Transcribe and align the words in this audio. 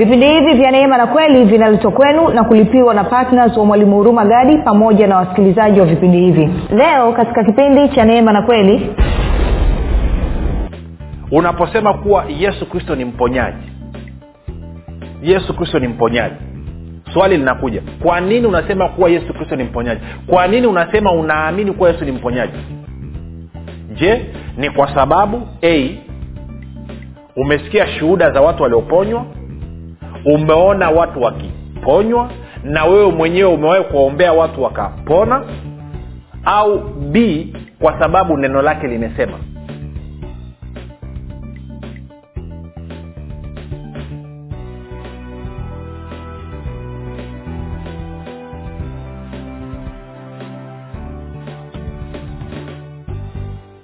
vipindi 0.00 0.26
hivi 0.28 0.54
vya 0.54 0.70
neema 0.70 0.96
na 0.98 1.06
kweli 1.06 1.44
vinaletwa 1.44 1.90
kwenu 1.90 2.28
na 2.28 2.44
kulipiwa 2.44 2.94
na 2.94 3.04
ptns 3.04 3.56
wa 3.56 3.64
mwalimu 3.64 3.96
huruma 3.96 4.24
gadi 4.24 4.58
pamoja 4.58 5.06
na 5.06 5.16
wasikilizaji 5.16 5.80
wa 5.80 5.86
vipindi 5.86 6.18
hivi. 6.20 6.50
Leo 6.76 7.12
katika 7.12 7.44
kipindi 7.44 7.88
cha 7.88 8.04
neema 8.04 8.32
na 8.32 8.42
kweli 8.42 8.90
unaposema 11.32 11.94
kuwa 11.94 12.24
yesu 12.38 12.66
kristo 12.66 12.94
ni 12.96 13.04
mponyaji. 13.04 13.72
Yesu 15.22 15.56
kristo 15.56 15.78
ni 15.78 15.88
mponyaji. 15.88 16.34
Swali 17.12 17.36
linakuja 17.36 17.82
kwa 18.02 18.20
nini 18.20 18.46
unasema 18.46 18.88
kuwa 18.88 19.10
yesu 19.10 19.34
kristo 19.34 19.56
ni 19.56 19.64
mponyaji? 19.64 20.00
Kwa 20.26 20.46
nini 20.46 20.66
unasema 20.66 21.12
unaamini 21.12 21.72
kuwa 21.72 21.90
yesu 21.90 22.04
ni 22.04 22.12
mponyaji? 22.12 22.58
Je 23.94 24.24
ni 24.56 24.70
kwa 24.70 24.94
sababu 24.94 25.42
a 25.62 25.88
umesikia 27.36 27.86
shuhuda 27.86 28.30
za 28.30 28.40
watu 28.40 28.62
walioponywa 28.62 29.24
umeona 30.24 30.90
watu 30.90 31.22
wakiponywa 31.22 32.30
na 32.64 32.84
wewe 32.84 33.10
mwenyewe 33.12 33.52
umewahi 33.52 33.84
kuwaombea 33.84 34.32
watu 34.32 34.62
wakapona? 34.62 35.42
Au 36.44 36.78
b 37.10 37.46
kwa 37.80 37.98
sababu 37.98 38.36
neno 38.36 38.62
lake 38.62 38.86
limesema 38.86 39.38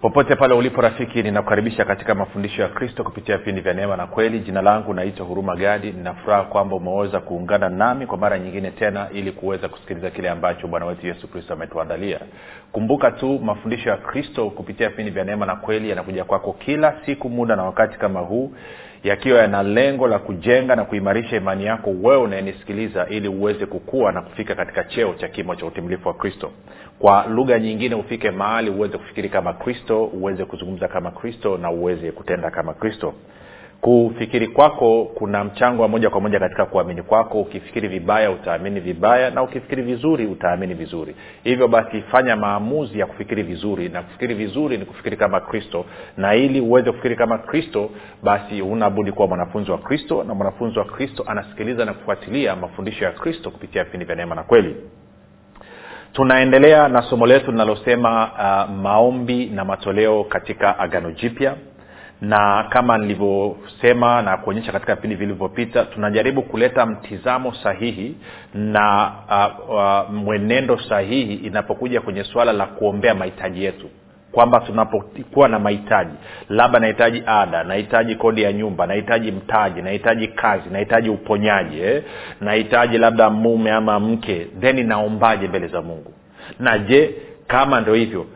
popote 0.06 0.36
pale 0.36 0.54
ulipo 0.54 0.80
rafiki 0.80 1.22
ninakukaribisha 1.22 1.84
katika 1.84 2.14
mafundisho 2.14 2.62
ya 2.62 2.68
kristo 2.68 3.04
kupitia 3.04 3.36
vipindi 3.38 3.60
vya 3.60 3.74
neema 3.74 3.96
na 3.96 4.06
kweli. 4.06 4.38
Jina 4.40 4.62
langu 4.62 4.94
naitwa 4.94 5.26
huruma 5.26 5.56
gadi. 5.56 5.92
Ninafuraha 5.92 6.42
kwamba 6.42 6.76
umeweza 6.76 7.20
kuungana 7.20 7.68
nami 7.68 8.06
kwa 8.06 8.18
mara 8.18 8.38
nyingine 8.38 8.70
tena 8.70 9.08
ili 9.12 9.32
kuweza 9.32 9.68
kusikiliza 9.68 10.10
kile 10.10 10.30
ambacho 10.30 10.66
bwana 10.68 10.86
wetu 10.86 11.06
yesu 11.06 11.28
kristo 11.28 11.52
ametuandalia. 11.54 12.20
Kumbuka 12.72 13.10
tu 13.10 13.38
mafundisho 13.44 13.90
ya 13.90 13.96
kristo 13.96 14.50
kupitia 14.50 14.88
vipindi 14.88 15.10
vya 15.10 15.24
neema 15.24 15.46
na 15.46 15.56
kweli 15.56 15.90
yanakuja 15.90 16.24
kwako 16.24 16.52
kila 16.52 16.94
siku 17.06 17.28
muda 17.30 17.56
na 17.56 17.62
wakati 17.62 17.98
kama 17.98 18.20
huu 18.20 18.52
yakiwa 19.04 19.38
yana 19.38 19.62
lengo 19.62 20.06
la 20.06 20.18
kujenga 20.18 20.76
na 20.76 20.84
kuimarisha 20.84 21.36
imani 21.36 21.64
yako 21.64 21.90
wewe 22.02 22.16
unayenisikiliza 22.22 23.06
ili 23.08 23.28
uweze 23.28 23.66
kukua 23.66 24.12
na 24.12 24.22
kufika 24.22 24.54
katika 24.54 24.84
cheo 24.84 25.14
cha 25.14 25.28
kimo 25.28 25.54
cha 25.56 25.66
utimilifu 25.66 26.08
wa 26.08 26.14
kristo. 26.14 26.50
Kwa 26.98 27.26
lugha 27.26 27.58
nyingine 27.58 27.94
ufike 27.94 28.30
mahali 28.30 28.70
uweze 28.70 28.98
kufikiri 28.98 29.28
kama 29.28 29.52
kristo 29.52 30.04
uweze 30.04 30.44
kuzungumza 30.44 30.88
kama 30.88 31.10
kristo 31.10 31.58
na 31.58 31.70
uweze 31.70 32.12
kutenda 32.12 32.50
kama 32.50 32.74
kristo 32.74 33.14
kufikiri 33.86 34.48
kwako 34.48 35.04
kuna 35.14 35.44
mchango 35.44 35.82
wa 35.82 35.88
moja 35.88 36.10
kwa 36.10 36.20
moja 36.20 36.38
katika 36.40 36.66
kuamini 36.66 37.02
kwako. 37.02 37.40
Ukifikiri 37.40 37.88
vibaya 37.88 38.30
utaamini 38.30 38.80
vibaya 38.80 39.30
na 39.30 39.42
ukifikiri 39.42 39.82
vizuri 39.82 40.26
utaamini 40.26 40.74
vizuri. 40.74 41.16
Hivyo 41.44 41.68
basi 41.68 42.02
fanya 42.02 42.36
maamuzi 42.36 42.98
ya 42.98 43.06
kufikiri 43.06 43.42
vizuri 43.42 43.88
na 43.88 44.02
kufikiri 44.02 44.34
vizuri 44.34 44.78
ni 44.78 44.84
kufikiri 44.84 45.16
kama 45.16 45.40
kristo. 45.40 45.84
Na 46.16 46.34
ili 46.34 46.60
uweze 46.60 46.90
kufikiri 46.90 47.16
kama 47.16 47.38
kristo 47.38 47.90
basi 48.22 48.62
unabudi 48.62 49.12
kuwa 49.12 49.28
mwanafunzi 49.28 49.70
wa 49.70 49.78
kristo 49.78 50.24
na 50.24 50.34
mwanafunzi 50.34 50.78
wa 50.78 50.84
kristo 50.84 51.24
anasikiliza 51.26 51.84
na 51.84 51.92
kufuatilia 51.92 52.56
mafundisho 52.56 53.04
ya 53.04 53.10
kristo 53.12 53.50
kupitia 53.50 53.84
vipindi 53.84 54.06
vya 54.06 54.14
neema 54.16 54.34
na 54.34 54.42
kweli. 54.42 54.76
Tunaendelea 56.12 56.88
na 56.88 57.02
somo 57.02 57.26
letu 57.26 57.50
linalosema 57.50 58.30
uh, 58.32 58.74
maombi 58.76 59.46
na 59.46 59.64
matoleo 59.64 60.24
katika 60.24 60.78
agano 60.78 61.10
jipya 61.10 61.54
na 62.20 62.66
kama 62.68 62.98
nilivyosema 62.98 64.22
na 64.22 64.36
kuonyesha 64.36 64.72
katika 64.72 64.94
vipindi 64.94 65.16
vilivyopita 65.16 65.84
tunajaribu 65.84 66.42
kuleta 66.42 66.86
mtizamo 66.86 67.54
sahihi 67.54 68.16
na 68.54 69.12
uh, 69.28 69.70
uh, 69.74 70.10
mwenendo 70.14 70.78
sahihi 70.78 71.34
inapokuja 71.34 72.00
kwenye 72.00 72.24
suala 72.24 72.52
la 72.52 72.66
kuombea 72.66 73.14
mahitaji 73.14 73.64
yetu 73.64 73.90
kwamba 74.32 74.60
tunapokuwa 74.60 75.48
na 75.48 75.58
mahitaji 75.58 76.14
labda 76.48 76.78
nahitaji 76.78 77.22
ada 77.26 77.64
nahitaji 77.64 78.14
kodi 78.14 78.42
ya 78.42 78.52
nyumba 78.52 78.86
nahitaji 78.86 79.32
mtaji 79.32 79.82
nahitaji 79.82 80.28
kazi 80.28 80.70
nahitaji 80.70 81.08
uponyaji 81.10 81.80
eh? 81.80 82.02
nahitaji 82.40 82.98
labda 82.98 83.30
mume 83.30 83.72
ama 83.72 84.00
mke 84.00 84.46
then 84.60 84.86
naombaje 84.86 85.48
mbele 85.48 85.66
za 85.66 85.82
mungu 85.82 86.12
na 86.60 86.78
je 86.78 87.14
kama 87.46 87.80
ndo 87.80 87.94
hivyo 87.94 88.26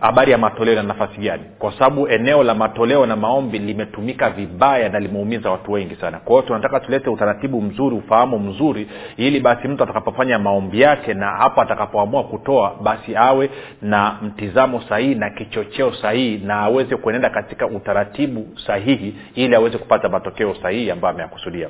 habari 0.00 0.32
ya 0.32 0.38
matoleo 0.38 0.74
na 0.74 0.82
nafasi 0.82 1.20
gani? 1.20 1.42
Kwa 1.58 1.72
sababu 1.72 2.08
eneo 2.08 2.42
la 2.42 2.54
matoleo 2.54 3.06
na 3.06 3.16
maombi 3.16 3.58
limetumika 3.58 4.30
vibaya 4.30 4.88
na 4.88 5.00
limeumiza 5.00 5.50
watu 5.50 5.72
wengi 5.72 5.96
sana. 5.96 6.18
Kwa 6.18 6.34
hiyo 6.36 6.42
tunataka 6.42 6.80
tulete 6.80 7.10
utaratibu 7.10 7.62
mzuri 7.62 7.96
ufahamu 7.96 8.38
mzuri 8.38 8.88
ili 9.16 9.40
basi 9.40 9.68
mtu 9.68 9.82
atakapofanya 9.82 10.38
maombi 10.38 10.80
yake 10.80 11.14
na 11.14 11.26
hapo 11.26 11.60
atakapoamua 11.60 12.24
kutoa 12.24 12.74
basi 12.82 13.16
awe 13.16 13.50
na 13.82 14.16
mtizamo 14.22 14.80
sahihi 14.88 15.14
na 15.14 15.30
kichocheo 15.30 15.92
sahihi 15.94 16.44
na 16.46 16.54
aweze 16.60 16.96
kuenenda 16.96 17.30
katika 17.30 17.66
utaratibu 17.66 18.46
sahihi 18.66 19.14
ili 19.34 19.54
aweze 19.54 19.78
kupata 19.78 20.08
matokeo 20.08 20.54
sahihi 20.62 20.90
ambayo 20.90 21.14
ameyakusudia 21.14 21.68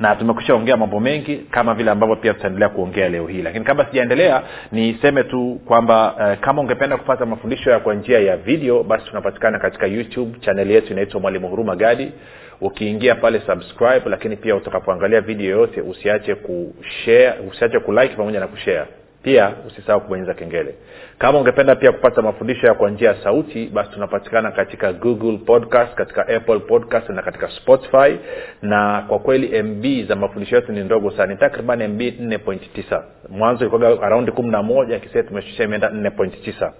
na 0.00 0.16
tumekusha 0.16 0.54
ongea 0.54 0.76
mambo 0.76 1.00
mengi 1.00 1.36
kama 1.36 1.74
vile 1.74 1.90
ambavyo 1.90 2.16
pia 2.16 2.34
tutaendelea 2.34 2.68
kuongea 2.68 3.08
leo 3.08 3.26
hii. 3.26 3.42
Lakini 3.42 3.64
kabla 3.64 3.86
sijaendelea 3.86 4.42
niseme 4.72 5.24
tu 5.24 5.60
kwamba 5.64 6.14
eh, 6.20 6.38
kama 6.40 6.62
ungependa 6.62 6.96
kupata 6.96 7.26
mafundisho 7.26 7.70
ya 7.70 7.78
kwa 7.80 7.94
njia 7.94 8.18
ya 8.20 8.36
video 8.36 8.82
basi 8.82 9.06
tunapatikana 9.06 9.58
katika 9.58 9.86
youtube 9.86 10.38
chaneli 10.40 10.74
yetu 10.74 10.92
inaitwa 10.92 11.20
mwalimu 11.20 11.48
huruma 11.48 11.76
gadi. 11.76 12.12
Ukiingia 12.60 13.14
pale 13.14 13.40
subscribe 13.46 14.02
lakini 14.10 14.36
pia 14.36 14.56
utakapoangalia 14.56 15.20
video 15.20 15.50
yoyote 15.50 15.80
usiache 15.80 16.34
kushare 16.34 17.34
usiache 17.50 17.78
kulike 17.78 18.14
pamoja 18.16 18.40
na 18.40 18.46
kushare 18.46 18.86
pia 19.22 19.52
usisahau 19.66 20.00
kubonyeza 20.00 20.34
kengele 20.34 20.74
kama 21.18 21.38
ungependa 21.38 21.76
pia 21.76 21.92
kupata 21.92 22.22
mafundisho 22.22 22.66
ya 22.66 22.74
kwa 22.74 22.90
njia 22.90 23.08
ya 23.08 23.22
sauti 23.22 23.66
basi 23.66 23.90
tunapatikana 23.90 24.50
katika 24.50 24.92
google 24.92 25.38
podcast 25.38 25.94
katika 25.94 26.28
apple 26.28 26.58
podcast 26.58 27.08
na 27.08 27.22
katika 27.22 27.48
spotify. 27.48 28.16
Na 28.62 29.04
kwa 29.08 29.18
kweli 29.18 29.62
mb 29.62 30.08
za 30.08 30.16
mafundisho 30.16 30.56
yetu 30.56 30.72
ni 30.72 30.84
ndogo 30.84 31.10
sana. 31.10 31.26
Ni 31.32 31.36
takriban 31.38 31.88
mb 31.88 32.00
4.9 32.00 33.02
mwanzo 33.28 33.64
ilikuwa 33.66 34.02
araundi 34.02 34.32
kumi 34.32 34.50
na 34.50 34.62
moja 34.62 34.98
kisia 34.98 35.22
tumeshusha 35.22 35.64
imeenda 35.64 35.88
4.9 35.88 36.70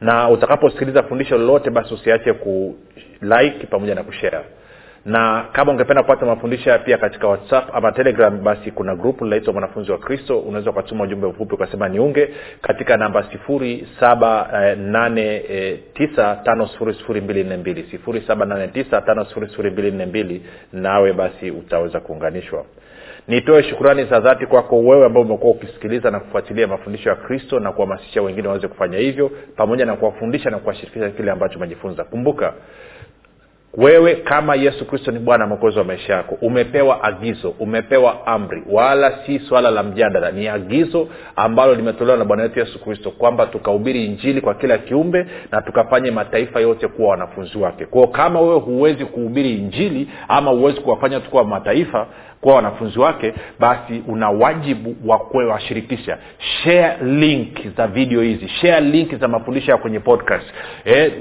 na 0.00 0.28
utakaposikiliza 0.30 1.02
fundisho 1.02 1.38
lolote 1.38 1.70
basi 1.70 1.94
usiache 1.94 2.32
kulike 2.32 3.66
pamoja 3.70 3.94
na 3.94 4.02
kushare 4.02 4.38
na 5.04 5.44
kama 5.52 5.72
ungependa 5.72 6.02
kupata 6.02 6.26
mafundisho 6.26 6.78
pia 6.78 6.98
katika 6.98 7.28
whatsapp 7.28 7.74
ama 7.74 7.92
telegram 7.92 8.42
basi 8.44 8.70
kuna 8.70 8.96
grupu 8.96 9.24
linaitwa 9.24 9.52
mwanafunzi 9.52 9.92
wa 9.92 9.98
kristo. 9.98 10.38
Unaweza 10.38 10.70
ukatuma 10.70 11.04
ujumbe 11.04 11.26
mfupi 11.26 11.54
ukasema 11.54 11.88
niunge 11.88 12.28
katika 12.62 12.96
namba 12.96 13.22
sifuri 13.32 13.88
saba 14.00 14.48
nane 14.76 15.42
tisa 15.94 16.36
tano 16.44 16.66
sifuri 16.68 16.94
sifuri 16.94 17.20
mbili 17.20 17.44
nne 17.44 17.56
mbili. 17.56 17.86
Sifuri 17.90 18.20
saba 18.26 18.44
nane 18.46 18.68
tisa 18.68 19.00
tano 19.00 19.24
sifuri 19.24 19.48
sifuri 19.48 19.70
mbili 19.70 19.90
nne 19.90 20.06
mbili. 20.06 20.42
Nawe 20.72 21.12
basi 21.12 21.50
utaweza 21.50 22.00
kuunganishwa. 22.00 22.64
Nitoe 23.28 23.62
shukurani 23.62 24.04
za 24.04 24.20
dhati 24.20 24.46
kwako 24.46 24.78
wewe 24.78 25.06
ambao 25.06 25.22
umekuwa 25.22 25.52
ukisikiliza 25.52 26.10
na 26.10 26.20
kufuatilia 26.20 26.66
mafundisho 26.66 27.08
ya 27.08 27.16
kristo 27.16 27.60
na 27.60 27.72
kuhamasisha 27.72 28.22
wengine 28.22 28.48
waweze 28.48 28.68
kufanya 28.68 28.98
hivyo 28.98 29.30
pamoja 29.56 29.84
na 29.86 29.96
kuwafundisha 29.96 30.50
na 30.50 30.58
kuwashirikisha 30.58 31.10
kile 31.10 31.30
ambacho 31.30 31.56
umejifunza. 31.58 32.04
Kumbuka 32.04 32.52
wewe 33.76 34.14
kama 34.14 34.54
yesu 34.54 34.84
kristo 34.86 35.10
ni 35.10 35.18
bwana 35.18 35.46
mwokozi 35.46 35.78
wa 35.78 35.84
maisha 35.84 36.12
yako 36.14 36.38
umepewa 36.42 37.04
agizo 37.04 37.54
umepewa 37.58 38.26
amri 38.26 38.62
wala 38.70 39.18
si 39.26 39.38
swala 39.38 39.70
la 39.70 39.82
mjadala. 39.82 40.30
Ni 40.30 40.48
agizo 40.48 41.08
ambalo 41.36 41.74
limetolewa 41.74 42.18
na 42.18 42.24
bwana 42.24 42.42
wetu 42.42 42.58
yesu 42.58 42.84
kristo 42.84 43.10
kwamba 43.10 43.46
tukahubiri 43.46 44.04
injili 44.04 44.40
kwa 44.40 44.54
kila 44.54 44.78
kiumbe 44.78 45.26
na 45.52 45.62
tukafanye 45.62 46.10
mataifa 46.10 46.60
yote 46.60 46.88
kuwa 46.88 47.10
wanafunzi 47.10 47.58
wake. 47.58 47.86
Kwao 47.86 48.06
kama 48.06 48.40
wewe 48.40 48.58
huwezi 48.60 49.04
kuhubiri 49.04 49.54
injili 49.54 50.08
ama 50.28 50.50
huwezi 50.50 50.80
kuwafanya 50.80 51.20
tukuwa 51.20 51.44
mataifa 51.44 52.06
kuwa 52.40 52.54
wanafunzi 52.54 52.98
wake 52.98 53.34
basi 53.58 54.02
una 54.08 54.30
wajibu 54.30 54.96
wa 55.06 55.18
kuwashirikisha. 55.18 56.18
Share 56.38 56.96
link 57.04 57.76
za 57.76 57.86
video 57.86 58.22
hizi 58.22 58.48
share 58.48 58.80
link 58.80 59.14
za 59.14 59.28
mafundisho 59.28 59.70
ya 59.70 59.76
kwenye 59.78 60.00
podcast. 60.00 60.46
E, 60.84 61.12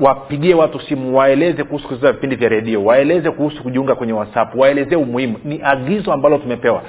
wapigie 0.00 0.54
watu 0.54 0.80
simu 0.80 1.16
waeleze 1.16 1.64
kuhusu 1.64 1.88
kusikiza 1.88 2.12
vipindi 2.12 2.36
vya 2.36 2.48
redio 2.48 2.84
waeleze 2.84 3.30
kuhusu 3.30 3.62
kujiunga 3.62 3.94
kwenye 3.94 4.12
whatsapp 4.12 4.54
waelezee 4.54 4.96
umuhimu. 4.96 5.38
Ni 5.44 5.60
agizo 5.62 6.12
ambalo 6.12 6.38
tumepewa. 6.38 6.82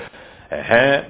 Ehe 0.52 1.02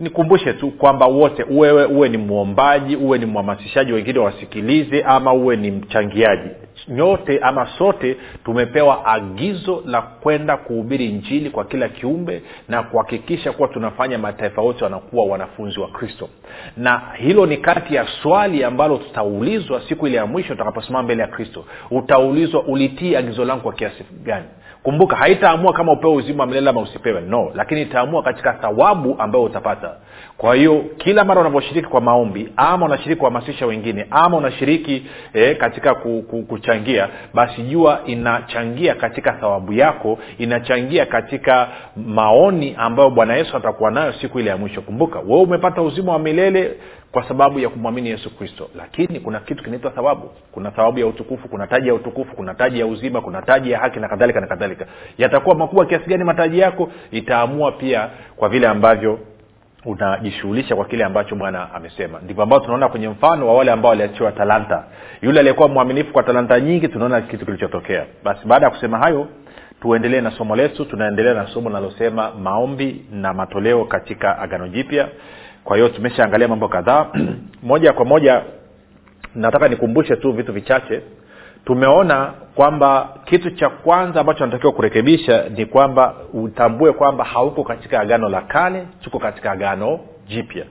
nikumbushe 0.00 0.52
tu 0.52 0.70
kwamba 0.70 1.06
wote 1.06 1.44
wewe 1.50 1.84
uwe 1.84 2.08
ni 2.08 2.16
mwombaji 2.18 2.96
uwe 2.96 3.18
ni 3.18 3.26
mhamasishaji 3.26 3.92
wengine 3.92 4.18
wasikilize 4.18 5.02
ama 5.02 5.32
uwe 5.32 5.56
ni 5.56 5.70
mchangiaji. 5.70 6.50
Nyote 6.88 7.38
ama 7.42 7.66
sote 7.78 8.16
tumepewa 8.44 9.06
agizo 9.06 9.82
la 9.86 10.02
kwenda 10.02 10.56
kuhubiri 10.56 11.08
njili 11.08 11.50
kwa 11.50 11.64
kila 11.64 11.88
kiumbe 11.88 12.42
na 12.68 12.82
kuhakikisha 12.82 13.52
kuwa 13.52 13.68
tunafanya 13.68 14.18
mataifa 14.18 14.62
wote 14.62 14.84
wanakuwa 14.84 15.24
wanafunzi 15.26 15.80
wa 15.80 15.88
kristo. 15.88 16.28
Na 16.76 17.02
hilo 17.16 17.46
ni 17.46 17.56
kati 17.56 17.94
ya 17.94 18.06
swali 18.22 18.64
ambalo 18.64 18.96
tutaulizwa 18.96 19.82
siku 19.88 20.06
ile 20.06 20.16
ya 20.16 20.26
mwisho 20.26 20.52
utakaposimama 20.52 21.02
mbele 21.02 21.22
ya 21.22 21.28
kristo. 21.28 21.64
Utaulizwa 21.90 22.62
ulitii 22.62 23.16
agizo 23.16 23.44
langu 23.44 23.62
kwa 23.62 23.72
kiasi 23.72 24.04
gani 24.24 24.46
kumbuka 24.88 25.16
haitaamua 25.16 25.72
kama 25.72 25.92
upewe 25.92 26.14
uzima 26.14 26.42
wa 26.42 26.46
milele 26.46 26.70
ama 26.70 26.80
usipewe. 26.80 27.20
No 27.20 27.50
lakini 27.54 27.82
itaamua 27.82 28.22
katika 28.22 28.52
thawabu 28.52 29.16
ambayo 29.18 29.44
utapata. 29.44 29.90
Kwa 30.36 30.54
hiyo 30.54 30.84
kila 30.98 31.24
mara 31.24 31.40
unavyoshiriki 31.40 31.88
kwa 31.88 32.00
maombi 32.00 32.52
ama 32.56 32.86
unashiriki 32.86 33.18
kuhamasisha 33.18 33.66
wengine 33.66 34.06
ama 34.10 34.36
unashiriki 34.36 35.06
eh, 35.34 35.56
katika 35.56 35.94
ku, 35.94 36.24
ku, 36.30 36.42
kuchangia 36.42 37.08
basi 37.34 37.62
jua 37.62 38.00
inachangia 38.06 38.94
katika 38.94 39.32
thawabu 39.32 39.72
yako 39.72 40.18
inachangia 40.38 41.06
katika 41.06 41.68
maoni 41.96 42.74
ambayo 42.78 43.10
bwana 43.10 43.36
yesu 43.36 43.56
atakuwa 43.56 43.90
nayo 43.90 44.12
siku 44.12 44.40
ile 44.40 44.50
ya 44.50 44.56
mwisho. 44.56 44.80
Kumbuka 44.80 45.18
wewe 45.18 45.40
umepata 45.42 45.82
uzima 45.82 46.12
wa 46.12 46.18
milele 46.18 46.74
kwa 47.12 47.28
sababu 47.28 47.58
ya 47.58 47.68
kumwamini 47.68 48.08
yesu 48.10 48.36
kristo. 48.36 48.68
Lakini 48.76 49.20
kuna 49.20 49.40
kitu 49.40 49.64
kinaitwa 49.64 49.90
thawabu. 49.90 50.30
Kuna 50.52 50.70
thawabu 50.70 50.98
ya 50.98 51.06
utukufu 51.06 51.48
kuna 51.48 51.66
taji 51.66 51.88
ya 51.88 51.94
utukufu 51.94 52.36
kuna 52.36 52.54
taji 52.54 52.80
ya 52.80 52.86
uzima 52.86 53.20
kuna 53.20 53.42
taji 53.42 53.70
ya 53.70 53.78
haki 53.78 54.00
na 54.00 54.08
kadhalika 54.08 54.40
na 54.40 54.46
kadhalika. 54.46 54.86
Yatakuwa 55.18 55.54
makubwa 55.54 55.86
kiasi 55.86 56.04
gani 56.10 56.24
mataji 56.24 56.58
yako 56.58 56.90
itaamua 57.10 57.72
pia 57.72 58.08
kwa 58.36 58.48
vile 58.48 58.66
ambavyo 58.68 59.18
unajishughulisha 59.84 60.76
kwa 60.76 60.84
kile 60.84 61.04
ambacho 61.04 61.34
bwana 61.36 61.74
amesema. 61.74 62.20
Ndivyo 62.24 62.42
ambao 62.42 62.60
tunaona 62.60 62.88
kwenye 62.88 63.08
mfano 63.08 63.46
wa 63.48 63.54
wale 63.54 63.72
ambao 63.72 63.88
waliachiwa 63.90 64.32
talanta. 64.32 64.84
Yule 65.22 65.40
aliyekuwa 65.40 65.68
mwaminifu 65.68 66.12
kwa 66.12 66.22
talanta 66.22 66.60
nyingi 66.60 66.88
tunaona 66.88 67.20
kitu 67.20 67.44
kilichotokea. 67.44 68.06
Basi 68.24 68.46
baada 68.46 68.66
ya 68.66 68.70
kusema 68.70 68.98
hayo 68.98 69.28
tuendelee 69.80 70.20
na 70.20 70.30
somo 70.30 70.56
letu. 70.56 70.84
Tunaendelea 70.84 71.34
na 71.34 71.46
somo 71.46 71.68
linalosema 71.68 72.30
maombi 72.42 73.06
na 73.12 73.34
matoleo 73.34 73.84
katika 73.84 74.38
agano 74.38 74.68
jipya 74.68 75.08
kwa 75.68 75.76
hiyo 75.76 75.88
tumeshaangalia 75.88 76.48
mambo 76.48 76.68
kadhaa. 76.68 77.06
Moja 77.62 77.92
kwa 77.92 78.04
moja 78.04 78.42
nataka 79.34 79.68
nikumbushe 79.68 80.16
tu 80.16 80.32
vitu 80.32 80.52
vichache. 80.52 81.00
Tumeona 81.64 82.32
kwamba 82.54 83.08
kitu 83.24 83.50
cha 83.50 83.68
kwanza 83.68 84.20
ambacho 84.20 84.44
anatakiwa 84.44 84.72
kurekebisha 84.72 85.44
ni 85.48 85.66
kwamba 85.66 86.14
utambue 86.32 86.92
kwamba 86.92 87.24
hauko 87.24 87.64
katika 87.64 88.00
agano 88.00 88.28
la 88.28 88.40
kale 88.40 88.86
tuko 89.00 89.18
katika 89.18 89.50
agano 89.50 90.00
jipya. 90.28 90.64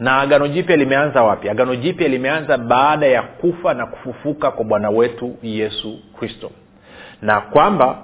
Na 0.00 0.20
agano 0.20 0.48
jipya 0.48 0.76
limeanza 0.76 1.22
wapi? 1.22 1.48
Agano 1.48 1.76
jipya 1.76 2.08
limeanza 2.08 2.58
baada 2.58 3.06
ya 3.06 3.22
kufa 3.22 3.74
na 3.74 3.86
kufufuka 3.86 4.50
kwa 4.50 4.64
bwana 4.64 4.90
wetu 4.90 5.36
yesu 5.42 5.98
kristo. 6.18 6.50
Na 7.22 7.40
kwamba 7.40 7.98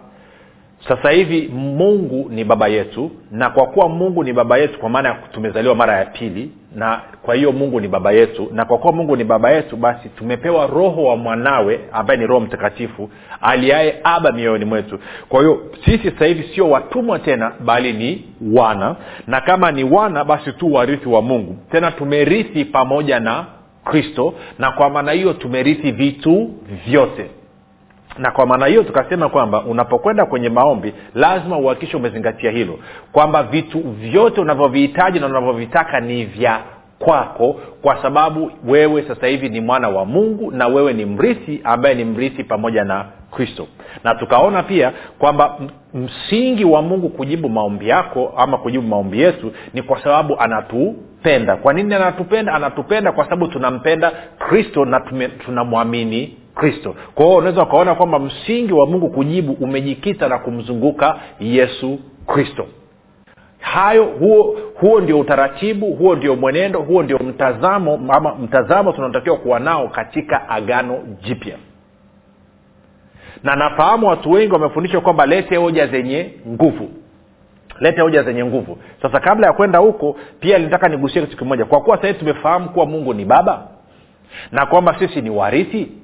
sasa 0.89 1.11
hivi 1.11 1.49
mungu 1.55 2.29
ni 2.31 2.45
baba 2.45 2.69
yetu 2.69 3.11
na 3.31 3.51
kwa 3.51 3.67
kuwa 3.67 3.89
mungu 3.89 4.25
ni 4.25 4.33
baba 4.33 4.59
yetu 4.59 4.79
kwa 4.79 4.89
maana 4.89 5.09
ya 5.09 5.15
tumezaliwa 5.15 5.75
mara 5.75 5.99
ya 5.99 6.05
pili 6.05 6.51
na 6.75 7.01
kwa 7.23 7.35
hiyo 7.35 7.53
mungu 7.53 7.81
ni 7.81 7.89
baba 7.89 8.13
yetu 8.13 8.49
na 8.53 8.65
kwa 8.65 8.79
kuwa 8.79 8.93
mungu 8.93 9.17
ni 9.17 9.25
baba 9.25 9.51
yetu 9.51 9.77
basi 9.77 10.09
tumepewa 10.09 10.67
roho 10.67 11.05
wa 11.05 11.17
mwanawe 11.17 11.81
ambaye 11.93 12.21
ni 12.21 12.27
roho 12.27 12.41
mtakatifu 12.41 13.11
aliaye 13.41 14.01
aba 14.05 14.33
mioyoni 14.33 14.65
mwetu. 14.65 14.99
Kwa 15.29 15.41
hiyo 15.41 15.63
sisi 15.85 16.11
sasa 16.11 16.27
hivi 16.27 16.55
sio 16.55 16.71
watumwa 16.71 17.19
tena 17.19 17.53
bali 17.61 17.93
ni 17.93 18.25
wana. 18.53 18.97
Na 19.27 19.41
kama 19.41 19.73
ni 19.73 19.85
wana 19.85 20.25
basi 20.25 20.53
tu 20.53 20.75
warithi 20.75 21.09
wa 21.09 21.23
mungu. 21.23 21.57
Tena 21.71 21.91
tumerithi 21.91 22.65
pamoja 22.65 23.21
na 23.21 23.47
kristo 23.85 24.35
na 24.59 24.71
kwa 24.71 24.91
maana 24.91 25.13
hiyo 25.13 25.33
tumerithi 25.33 25.93
vitu 25.93 26.51
vyote 26.87 27.27
na 28.19 28.31
kwa 28.31 28.47
maana 28.47 28.67
hiyo 28.67 28.83
tukasema 28.83 29.29
kwamba 29.29 29.63
unapokwenda 29.65 30.27
kwenye 30.27 30.49
maombi 30.49 30.95
lazima 31.15 31.59
uhakikishe 31.59 31.97
umezingatia 31.97 32.51
hilo. 32.51 32.79
Kwamba 33.13 33.43
vitu 33.43 33.79
vyote 33.81 34.41
unavyovihitaji 34.41 35.21
na 35.21 35.27
unavyovitaka 35.27 36.01
ni 36.01 36.25
vya 36.25 36.61
kwako 36.99 37.61
kwa 37.83 38.03
sababu 38.03 38.51
wewe 38.69 39.03
sasa 39.09 39.27
hivi 39.27 39.49
ni 39.49 39.61
mwana 39.61 39.89
wa 39.89 40.05
mungu 40.05 40.51
na 40.51 40.67
wewe 40.67 40.93
ni 40.93 41.05
mrithi 41.05 41.61
ambaye 41.65 41.95
ni 41.95 42.05
mrithi 42.05 42.45
pamoja 42.45 42.85
na 42.85 43.05
kristo. 43.31 43.67
Na 44.05 44.15
tukaona 44.15 44.63
pia 44.63 44.93
kwamba 45.19 45.59
msingi 45.95 46.65
wa 46.65 46.83
mungu 46.83 47.09
kujibu 47.09 47.49
maombi 47.49 47.89
yako 47.89 48.35
ama 48.37 48.59
kujibu 48.59 48.89
maombi 48.89 49.21
yetu 49.21 49.53
ni 49.75 49.83
kwa 49.83 50.03
sababu 50.03 50.41
anatupenda. 50.41 51.57
Kwa 51.57 51.73
nini 51.73 51.95
anatupenda? 51.95 52.55
Anatupenda 52.55 53.13
kwa 53.13 53.25
sababu 53.25 53.47
tunampenda 53.49 54.13
kristo 54.39 54.85
na 54.85 55.01
tunamwamini 55.45 56.37
kristo. 56.63 56.95
Kwa 57.15 57.27
hiyo 57.27 57.39
unaweza 57.39 57.63
ukaona 57.63 57.95
kwamba 57.95 58.19
msingi 58.19 58.73
wa 58.73 58.87
mungu 58.87 59.09
kujibu 59.09 59.53
umejikita 59.53 60.29
na 60.29 60.39
kumzunguka 60.39 61.17
yesu 61.41 61.99
kristo. 62.27 62.67
Hayo 63.61 64.05
huo 64.05 64.59
huo 64.81 65.01
ndio 65.01 65.19
utaratibu 65.21 65.87
huo 65.95 66.15
ndio 66.17 66.37
mwenendo 66.37 66.81
huo 66.81 67.03
ndio 67.03 67.19
mtazamo 67.19 68.01
ama 68.09 68.35
mtazamo 68.35 68.93
tunaotakiwa 68.93 69.37
kuwa 69.37 69.61
nao 69.61 69.89
katika 69.89 70.49
agano 70.49 70.99
jipya. 71.23 71.57
Na 73.43 73.57
nafahamu 73.57 74.07
watu 74.09 74.31
wengi 74.31 74.53
wamefundishwa 74.53 75.01
kwamba 75.01 75.27
lete 75.27 75.57
hoja 75.57 75.87
zenye 75.87 76.31
nguvu. 76.49 76.89
Lete 77.81 78.01
hoja 78.01 78.23
zenye 78.23 78.45
nguvu. 78.45 78.79
Sasa 79.03 79.21
kabla 79.21 79.47
ya 79.47 79.53
kwenda 79.53 79.79
huko 79.79 80.17
pia 80.41 80.59
nitaka 80.59 80.89
nigusie 80.89 81.23
kitu 81.23 81.37
kimoja. 81.37 81.65
Kwa 81.65 81.81
kuwa 81.81 82.03
sahii 82.03 82.15
tumefahamu 82.15 82.69
kuwa 82.69 82.87
mungu 82.87 83.15
ni 83.15 83.25
baba 83.25 83.69
na 84.53 84.67
kwamba 84.67 84.99
sisi 84.99 85.21
ni 85.23 85.31
warithi 85.31 86.02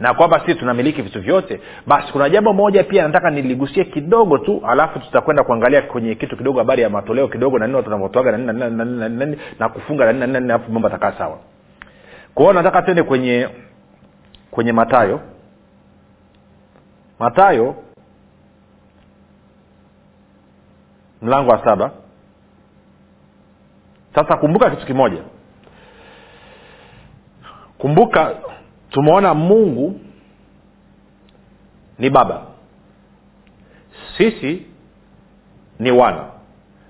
na 0.00 0.14
kwamba 0.14 0.40
sisi 0.40 0.54
tunamiliki 0.54 1.02
vitu 1.02 1.20
vyote 1.20 1.60
basi 1.86 2.12
kuna 2.12 2.30
jambo 2.30 2.52
moja 2.52 2.84
pia 2.84 3.02
nataka 3.02 3.30
niligusie 3.30 3.84
kidogo 3.84 4.38
tu 4.38 4.62
alafu 4.68 4.98
tutakwenda 4.98 5.44
kuangalia 5.44 5.82
kwenye 5.82 6.14
kitu 6.14 6.36
kidogo 6.36 6.58
habari 6.58 6.82
ya 6.82 6.90
matoleo 6.90 7.28
kidogo 7.28 7.58
na 7.58 7.76
watu 7.76 7.90
wanavyotoaga 7.90 8.36
na 8.36 9.36
na 9.58 9.68
kufunga 9.68 10.12
na 10.12 10.26
nini 10.26 10.52
mambo 10.68 10.88
atakaa 10.88 11.12
sawa. 11.12 11.38
Kwa 12.34 12.42
hiyo 12.44 12.52
nataka 12.52 12.82
tuende 12.82 13.02
kwenye 13.02 13.48
kwenye 14.50 14.72
matayo 14.72 15.20
matayo 17.18 17.76
mlango 21.22 21.50
wa 21.50 21.64
saba. 21.64 21.90
Sasa 24.14 24.36
kumbuka 24.36 24.70
kitu 24.70 24.86
kimoja. 24.86 25.22
Kumbuka 27.78 28.34
tumeona 28.92 29.34
mungu 29.34 30.00
ni 31.98 32.10
baba. 32.10 32.42
Sisi 34.16 34.66
ni 35.78 35.90
wana. 35.90 36.24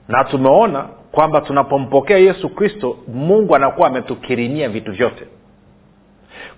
Na 0.08 0.24
tumeona 0.24 0.82
kwamba 1.12 1.40
tunapompokea 1.40 2.18
yesu 2.18 2.48
kristo 2.48 2.96
mungu 3.08 3.56
anakuwa 3.56 3.88
ametukirimia 3.88 4.68
vitu 4.68 4.92
vyote. 4.92 5.26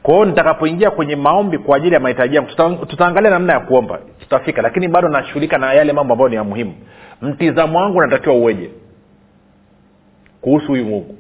Kwahio 0.03 0.25
nitakapoingia 0.25 0.91
kwenye 0.91 1.17
maombi 1.17 1.59
kwa 1.59 1.77
ajili 1.77 1.95
ya 1.95 2.01
mahitaji 2.01 2.37
yangu 2.37 2.49
tuta, 2.51 2.71
tutaangalia 2.87 3.31
namna 3.31 3.53
ya 3.53 3.61
kuomba. 3.61 3.99
Tutafika 4.21 4.63
lakini 4.63 4.89
bado 4.89 5.09
nashughulika 5.09 5.59
na 5.59 5.73
yale 5.73 5.93
mambo 5.93 6.13
ambayo 6.15 6.29
ni 6.29 6.37
ya 6.37 6.45
muhimu. 6.45 6.75
Mtizamo 7.23 7.79
wangu 7.79 7.99
unatakiwa 7.99 8.35
uweje? 8.35 8.71
Kuhusu 10.41 10.67
huyu 10.67 10.85
mungu. 10.85 11.17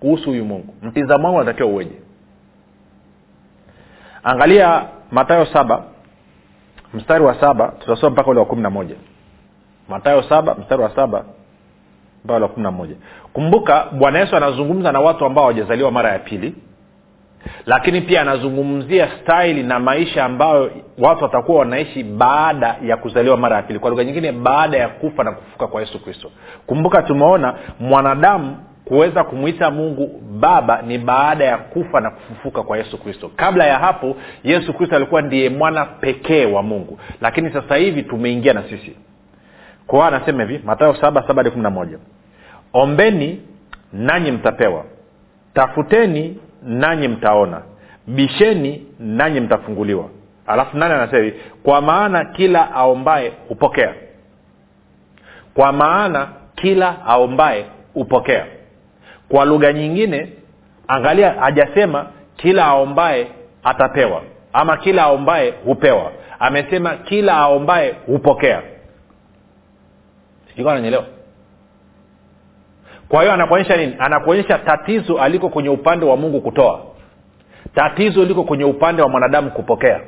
Kuhusu 0.00 0.24
huyu 0.30 0.44
mungu. 0.44 0.74
Mtizamo 0.82 1.24
wangu 1.24 1.36
unatakiwa 1.40 1.68
uweje 1.68 1.96
angalia 4.26 4.82
matayo 5.10 5.46
saba 5.46 5.82
mstari 6.94 7.24
wa 7.24 7.40
saba 7.40 7.68
tutasoma 7.68 8.10
mpaka 8.10 8.30
ule 8.30 8.40
wa 8.40 8.46
kumi 8.46 8.62
na 8.62 8.70
moja. 8.70 8.94
Matayo 9.88 10.22
saba 10.22 10.54
mstari 10.54 10.82
wa 10.82 10.90
saba 10.96 11.24
mpaka 12.24 12.36
ule 12.36 12.42
wa 12.42 12.48
kumi 12.48 12.62
na 12.64 12.70
moja. 12.70 12.94
Kumbuka 13.32 13.84
bwana 13.92 14.18
yesu 14.18 14.36
anazungumza 14.36 14.92
na 14.92 15.00
watu 15.00 15.24
ambao 15.24 15.44
hawajazaliwa 15.44 15.90
mara 15.90 16.12
ya 16.12 16.18
pili 16.18 16.54
lakini 17.66 18.00
pia 18.00 18.20
anazungumzia 18.20 19.08
staili 19.22 19.62
na 19.62 19.78
maisha 19.80 20.24
ambayo 20.24 20.70
watu 20.98 21.24
watakuwa 21.24 21.58
wanaishi 21.58 22.02
baada 22.04 22.76
ya 22.82 22.96
kuzaliwa 22.96 23.36
mara 23.36 23.56
ya 23.56 23.62
pili. 23.62 23.78
Kwa 23.78 23.90
lugha 23.90 24.04
nyingine 24.04 24.32
baada 24.32 24.78
ya 24.78 24.88
kufa 24.88 25.24
na 25.24 25.32
kufuka 25.32 25.66
kwa 25.66 25.80
yesu 25.80 26.02
kristo. 26.04 26.30
Kumbuka 26.66 27.02
tumeona 27.02 27.54
mwanadamu 27.80 28.56
kuweza 28.88 29.24
kumwita 29.24 29.70
mungu 29.70 30.20
baba 30.40 30.82
ni 30.82 30.98
baada 30.98 31.44
ya 31.44 31.58
kufa 31.58 32.00
na 32.00 32.10
kufufuka 32.10 32.62
kwa 32.62 32.78
yesu 32.78 32.98
kristo. 32.98 33.30
Kabla 33.36 33.66
ya 33.66 33.78
hapo 33.78 34.16
yesu 34.44 34.72
kristo 34.74 34.96
alikuwa 34.96 35.22
ndiye 35.22 35.50
mwana 35.50 35.84
pekee 35.84 36.46
wa 36.46 36.62
mungu. 36.62 36.98
Lakini 37.20 37.52
sasa 37.52 37.76
hivi 37.76 38.02
tumeingia 38.02 38.52
na 38.52 38.62
sisi. 38.62 38.96
Kwa 39.86 40.08
anasema 40.08 40.42
hivi 40.44 40.60
matayo 40.64 40.94
saba 40.94 41.22
saba 41.26 41.34
hadi 41.34 41.50
kumi 41.50 41.62
na 41.62 41.70
moja. 41.70 41.98
Ombeni 42.72 43.40
nanyi 43.92 44.30
mtapewa. 44.32 44.84
Tafuteni 45.54 46.38
nanyi 46.62 47.08
mtaona. 47.08 47.62
Bisheni 48.06 48.86
nanyi 49.00 49.40
mtafunguliwa. 49.40 50.08
Alafu 50.46 50.76
nani 50.76 50.94
anasema 50.94 51.24
hivi? 51.24 51.40
Kwa 51.62 51.80
maana 51.80 52.24
kila 52.24 52.72
aombaye 52.74 53.32
hupokea. 53.48 53.94
Kwa 55.54 55.72
maana 55.72 56.28
kila 56.54 57.04
aombaye 57.06 57.64
hupokea 57.94 58.46
kwa 59.28 59.44
lugha 59.44 59.72
nyingine 59.72 60.32
angalia 60.88 61.32
hajasema 61.32 62.06
kila 62.36 62.64
aombaye 62.66 63.26
atapewa 63.64 64.22
ama 64.52 64.76
kila 64.76 65.02
aombaye 65.02 65.54
hupewa. 65.64 66.12
Amesema 66.38 66.96
kila 66.96 67.36
aombaye 67.36 67.94
hupokea. 68.06 68.62
Sijui 70.50 70.70
ananyelewa 70.70 71.04
kwa 73.08 73.20
hiyo 73.20 73.32
anakuonyesha 73.32 73.76
nini? 73.76 73.96
Anakuonyesha 73.98 74.58
tatizo 74.58 75.18
aliko 75.18 75.48
kwenye 75.48 75.68
upande 75.68 76.06
wa 76.06 76.16
mungu 76.16 76.40
kutoa. 76.40 76.80
Tatizo 77.74 78.24
liko 78.24 78.44
kwenye 78.44 78.64
upande 78.64 79.02
wa 79.02 79.08
mwanadamu 79.08 79.50
kupokea. 79.50 80.00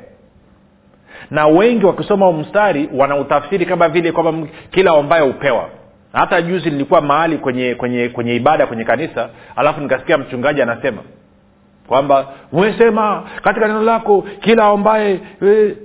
Na 1.31 1.47
wengi 1.47 1.85
wakisoma 1.85 2.31
mstari 2.31 2.89
wanautafsiri 2.95 3.65
kama 3.65 3.89
vile 3.89 4.11
kwamba 4.11 4.47
kila 4.71 4.91
ombaye 4.93 5.23
hupewa 5.27 5.69
hata 6.13 6.41
juzi 6.41 6.69
nilikuwa 6.71 7.01
mahali 7.01 7.37
kwenye 7.37 7.75
kwenye 7.75 8.09
kwenye 8.09 8.35
ibada 8.35 8.67
kwenye 8.67 8.83
kanisa 8.83 9.29
alafu 9.55 9.81
nikasikia 9.81 10.17
mchungaji 10.17 10.61
anasema 10.61 11.01
kwamba 11.87 12.27
umesema 12.51 13.23
katika 13.43 13.67
neno 13.67 13.81
lako 13.83 14.21
kila 14.41 14.65
ambaye 14.65 15.19
hupewa 15.39 15.75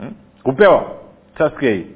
hmm? 0.00 0.12
kupewa 0.42 0.84
sasikia 1.38 1.70
hii. 1.70 1.86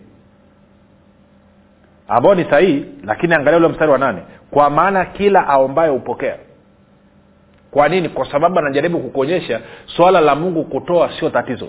Ambao 2.08 2.34
ni 2.34 2.44
sahihi 2.44 2.84
lakini 3.04 3.34
angalia 3.34 3.58
ule 3.58 3.68
mstari 3.68 3.92
wa 3.92 3.98
nane. 3.98 4.22
Kwa 4.50 4.70
maana 4.70 5.04
kila 5.04 5.48
aombaye 5.48 5.90
hupokea. 5.90 6.36
Kwa 7.70 7.88
nini? 7.88 8.08
Kwa 8.08 8.30
sababu 8.32 8.58
anajaribu 8.58 8.98
kukuonyesha 9.00 9.60
swala 9.86 10.20
la 10.20 10.34
mungu 10.34 10.64
kutoa 10.64 11.10
sio 11.18 11.30
tatizo 11.30 11.68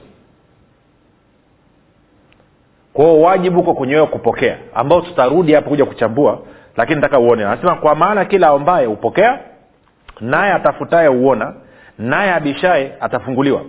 kwao 2.93 3.21
wajibu 3.21 3.57
huko 3.59 3.73
kwenye 3.73 3.95
wewe 3.95 4.07
kupokea. 4.07 4.57
Ambao 4.73 5.01
tutarudi 5.01 5.53
hapo 5.53 5.69
kuja 5.69 5.85
kuchambua 5.85 6.39
lakini 6.77 6.95
nataka 7.01 7.19
uone. 7.19 7.45
Anasema 7.45 7.75
kwa 7.75 7.95
maana 7.95 8.25
kila 8.25 8.47
aombaye 8.47 8.85
hupokea 8.85 9.39
naye 10.21 10.53
atafutaye 10.53 11.07
huona 11.07 11.53
naye 11.99 12.33
abishaye 12.33 12.91
atafunguliwa. 12.99 13.61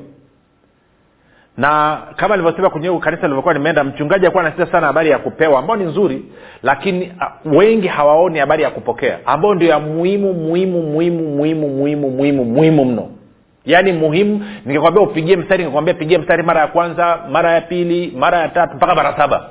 Na 1.56 1.98
kama 2.16 2.34
alivyosema 2.34 2.70
kwenye 2.70 2.98
kanisa 2.98 3.22
lilivyokuwa 3.22 3.54
nimeenda 3.54 3.84
mchungaji 3.84 4.26
akuwa 4.26 4.42
anasita 4.42 4.66
sana 4.66 4.86
habari 4.86 5.10
ya 5.10 5.18
kupewa 5.18 5.58
ambao 5.58 5.76
ni 5.76 5.84
nzuri 5.84 6.24
lakini 6.62 7.12
uh, 7.46 7.52
wengi 7.56 7.88
hawaoni 7.88 8.38
habari 8.38 8.62
ya 8.62 8.70
kupokea 8.70 9.18
ambao 9.26 9.54
ndio 9.54 9.68
ya 9.68 9.78
muhimu 9.78 10.34
muhimu 10.34 10.82
muhimu 10.82 11.28
muhimu 11.36 11.68
muhimu 11.68 12.10
muhimu 12.10 12.44
muhimu 12.44 12.84
mno 12.84 13.08
yaani 13.66 13.92
muhimu 13.92 14.44
ningekwambia 14.64 15.02
upigie 15.02 15.36
mstari 15.36 15.62
ningekwambia 15.62 15.94
pigie 15.94 16.18
mstari 16.18 16.42
mara 16.42 16.60
ya 16.60 16.66
kwanza 16.66 17.18
mara 17.30 17.52
ya 17.52 17.60
pili 17.60 18.12
mara 18.16 18.38
ya 18.38 18.48
tatu 18.48 18.76
mpaka 18.76 18.94
mara 18.94 19.16
saba. 19.16 19.50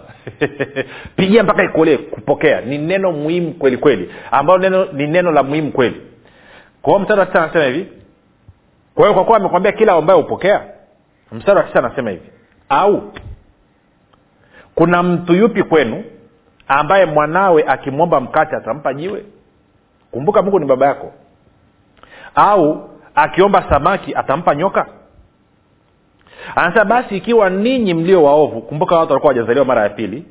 Pigia 1.15 1.43
mpaka 1.43 1.63
ikolee 1.63 1.97
kupokea. 1.97 2.61
Ni 2.61 2.77
neno 2.77 3.11
muhimu 3.11 3.53
kweli 3.53 3.77
kweli. 3.77 4.11
Ambalo 4.31 4.59
neno 4.59 4.85
ni 4.85 5.07
neno 5.07 5.31
la 5.31 5.43
muhimu 5.43 5.71
kweli. 5.71 6.01
Kwao 6.81 6.99
mstari 6.99 7.19
wa 7.19 7.25
tisa 7.25 7.43
anasema 7.43 7.65
hivi. 7.65 7.87
Kwa 8.95 9.03
hiyo 9.03 9.13
kwa 9.13 9.25
kuwa 9.25 9.37
amekwambia 9.37 9.71
kila 9.71 9.93
ambaye 9.93 10.21
hupokea 10.21 10.61
mstari 11.31 11.57
wa 11.57 11.63
tisa 11.63 11.79
anasema 11.79 12.09
hivi. 12.09 12.29
Au 12.69 13.13
kuna 14.75 15.03
mtu 15.03 15.33
yupi 15.33 15.63
kwenu 15.63 16.03
ambaye 16.67 17.05
mwanawe 17.05 17.63
akimwomba 17.67 18.19
mkate 18.19 18.55
atampa 18.55 18.93
jiwe? 18.93 19.23
Kumbuka 20.11 20.41
mungu 20.41 20.59
ni 20.59 20.65
baba 20.65 20.85
yako. 20.87 21.11
Au 22.35 22.92
akiomba 23.15 23.65
samaki 23.69 24.15
atampa 24.15 24.55
nyoka? 24.55 24.85
Anasema 26.55 26.85
basi 26.85 27.17
ikiwa 27.17 27.49
ninyi 27.49 27.93
mlio 27.93 28.23
waovu 28.23 28.61
kumbuka 28.61 28.95
watu 28.97 29.11
walikuwa 29.11 29.27
wajazaliwa 29.33 29.65
mara 29.65 29.83
ya 29.83 29.89
pili 29.89 30.25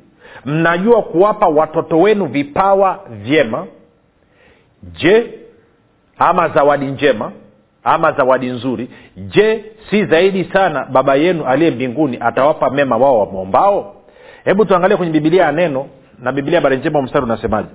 mnajua 0.45 1.01
kuwapa 1.01 1.47
watoto 1.47 1.99
wenu 1.99 2.25
vipawa 2.25 2.99
vyema? 3.09 3.67
Je 4.83 5.39
ama 6.17 6.49
zawadi 6.49 6.85
njema 6.85 7.31
ama 7.83 8.11
zawadi 8.11 8.47
nzuri? 8.47 8.89
Je 9.17 9.65
si 9.89 10.05
zaidi 10.05 10.43
sana 10.53 10.85
baba 10.85 11.15
yenu 11.15 11.45
aliye 11.45 11.71
mbinguni 11.71 12.17
atawapa 12.21 12.69
mema 12.69 12.97
wao 12.97 13.19
wamwombao 13.19 13.95
hebu 14.45 14.65
tuangalie 14.65 14.97
kwenye 14.97 15.11
bibilia 15.11 15.43
ya 15.43 15.51
neno 15.51 15.87
na 16.19 16.31
bibilia 16.31 16.59
habari 16.59 16.77
njema 16.77 17.01
mstari 17.01 17.25
unasemaje? 17.25 17.69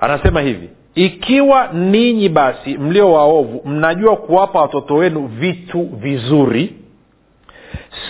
Anasema 0.00 0.40
hivi 0.40 0.70
ikiwa 0.94 1.68
ninyi 1.72 2.28
basi 2.28 2.78
mlio 2.78 3.12
waovu 3.12 3.62
mnajua 3.68 4.16
kuwapa 4.16 4.60
watoto 4.60 4.94
wenu 4.94 5.26
vitu 5.26 5.82
vizuri 5.82 6.74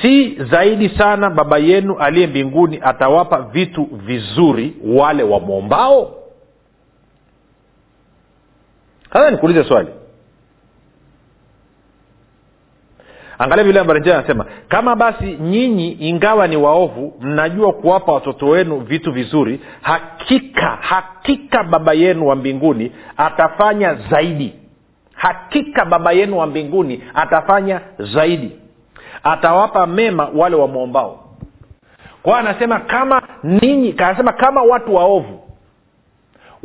si 0.02 0.34
zaidi 0.44 0.88
sana 0.88 1.30
baba 1.30 1.58
yenu 1.58 1.96
aliye 1.98 2.26
mbinguni 2.26 2.78
atawapa 2.82 3.42
vitu 3.42 3.84
vizuri 3.92 4.74
wale 4.86 5.22
wamwombao? 5.22 6.14
Sasa 9.12 9.30
nikuulize 9.30 9.64
swali 9.64 9.88
angalia 13.38 13.64
vile 13.64 13.78
habari 13.78 14.00
njema 14.00 14.18
anasema 14.18 14.46
kama 14.68 14.96
basi 14.96 15.24
nyinyi 15.40 15.92
ingawa 15.92 16.46
ni 16.46 16.56
waovu 16.56 17.14
mnajua 17.20 17.72
kuwapa 17.72 18.12
watoto 18.12 18.46
wenu 18.46 18.76
vitu 18.78 19.12
vizuri 19.12 19.60
hakika 19.82 20.78
hakika 20.80 21.64
baba 21.64 21.92
yenu 21.92 22.26
wa 22.26 22.36
mbinguni 22.36 22.92
atafanya 23.16 23.94
zaidi. 23.94 24.54
Hakika 25.14 25.84
baba 25.84 26.12
yenu 26.12 26.38
wa 26.38 26.46
mbinguni 26.46 27.02
atafanya 27.14 27.80
zaidi. 27.98 28.52
Atawapa 29.22 29.86
mema 29.86 30.28
wale 30.34 30.56
wamwombao. 30.56 31.24
Kwao 32.22 32.36
anasema 32.36 32.80
kama 32.80 33.22
ninyi 33.42 33.94
anasema 33.98 34.32
kama 34.32 34.62
watu 34.62 34.94
waovu 34.94 35.40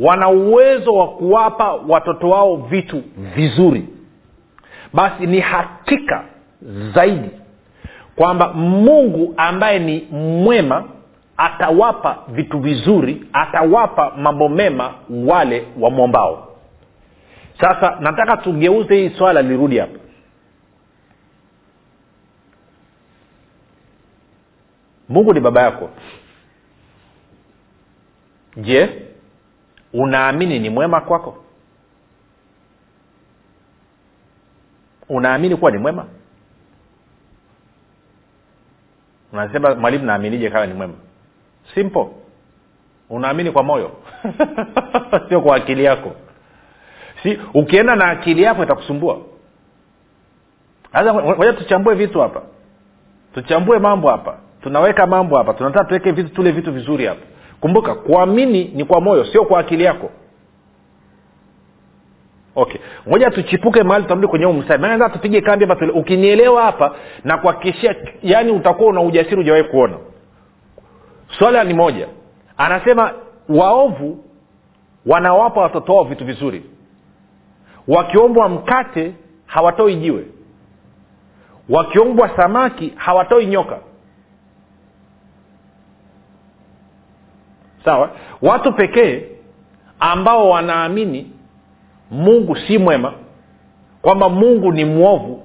wana 0.00 0.28
uwezo 0.28 0.92
wa 0.92 1.08
kuwapa 1.08 1.72
watoto 1.72 2.28
wao 2.30 2.56
vitu 2.56 3.02
vizuri 3.16 3.88
basi 4.92 5.26
ni 5.26 5.40
hakika 5.40 6.24
zaidi 6.94 7.30
kwamba 8.16 8.52
mungu 8.52 9.34
ambaye 9.36 9.78
ni 9.78 10.00
mwema 10.10 10.84
atawapa 11.36 12.18
vitu 12.28 12.58
vizuri 12.58 13.26
atawapa 13.32 14.10
mambo 14.16 14.48
mema 14.48 14.94
wale 15.10 15.66
wamwombao. 15.80 16.46
Sasa 17.60 17.96
nataka 18.00 18.36
tugeuze 18.36 18.96
hii 18.96 19.10
swala 19.18 19.42
lirudi 19.42 19.78
hapa. 19.78 19.98
Mungu 25.08 25.32
ni 25.34 25.40
baba 25.40 25.62
yako. 25.62 25.90
Je 28.56 29.06
unaamini 29.92 30.58
ni 30.58 30.70
mwema 30.70 31.00
kwako? 31.00 31.44
Unaamini 35.08 35.56
kuwa 35.56 35.70
ni 35.70 35.78
mwema 35.78 36.06
unasema 39.32 39.74
mwalimu 39.74 40.04
naaminije 40.04 40.50
kawa 40.50 40.66
ni 40.66 40.74
mwema? 40.74 40.94
Simple. 41.74 42.06
Unaamini 43.10 43.50
kwa 43.50 43.62
moyo. 43.62 43.90
Sio 45.28 45.40
kwa 45.40 45.56
akili 45.56 45.84
yako. 45.84 46.12
Si 47.22 47.38
ukienda 47.54 47.96
na 47.96 48.04
akili 48.04 48.42
yako 48.42 48.62
itakusumbua. 48.62 49.18
Sasa 50.92 51.52
tuchambue 51.52 51.94
vitu 51.94 52.20
hapa. 52.20 52.42
Tuchambue 53.34 53.78
mambo 53.78 54.10
hapa. 54.10 54.38
Tunaweka 54.62 55.06
mambo 55.06 55.38
hapa. 55.38 55.54
Tunataka 55.54 55.84
tuweke 55.84 56.12
vitu 56.12 56.28
tule 56.34 56.50
vitu 56.52 56.72
vizuri 56.72 57.06
hapa. 57.06 57.26
Kumbuka 57.60 57.94
kuamini 57.94 58.64
ni 58.64 58.84
kwa 58.84 59.00
moyo 59.00 59.24
sio 59.24 59.44
kwa 59.44 59.60
akili 59.60 59.84
yako 59.84 60.10
okay. 62.60 62.80
Ngoja 63.08 63.30
tuchipuke 63.30 63.82
mahali 63.82 64.02
tutarudi 64.04 64.26
kwenye 64.26 64.44
huu 64.44 64.52
mstari. 64.52 64.82
Maana 64.82 65.08
tupige 65.08 65.40
kambi 65.40 65.66
hapa 65.66 65.86
ukinielewa 65.94 66.62
hapa 66.62 66.94
na 67.24 67.38
kuhakikishia 67.38 67.94
yani 68.22 68.52
utakuwa 68.52 68.88
una 68.88 69.00
ujasiri 69.00 69.36
hujawahi 69.36 69.64
kuona. 69.64 69.96
Swala 71.38 71.64
ni 71.64 71.74
moja. 71.74 72.08
Anasema 72.56 73.12
waovu 73.48 74.24
wanawapa 75.06 75.60
watoto 75.60 75.94
wao 75.94 76.04
vitu 76.04 76.24
vizuri. 76.24 76.64
Wakiombwa 77.88 78.48
mkate 78.48 79.14
hawatoi 79.46 79.96
jiwe. 79.96 80.26
Wakiombwa 81.68 82.36
samaki 82.36 82.92
hawatoi 82.96 83.46
nyoka. 83.46 83.78
Sawa? 87.84 88.10
Watu 88.42 88.72
pekee 88.72 89.22
ambao 90.00 90.50
wanaamini 90.50 91.32
mungu 92.10 92.56
si 92.56 92.78
mwema 92.78 93.12
kwamba 94.02 94.28
mungu 94.28 94.72
ni 94.72 94.84
mwovu 94.84 95.42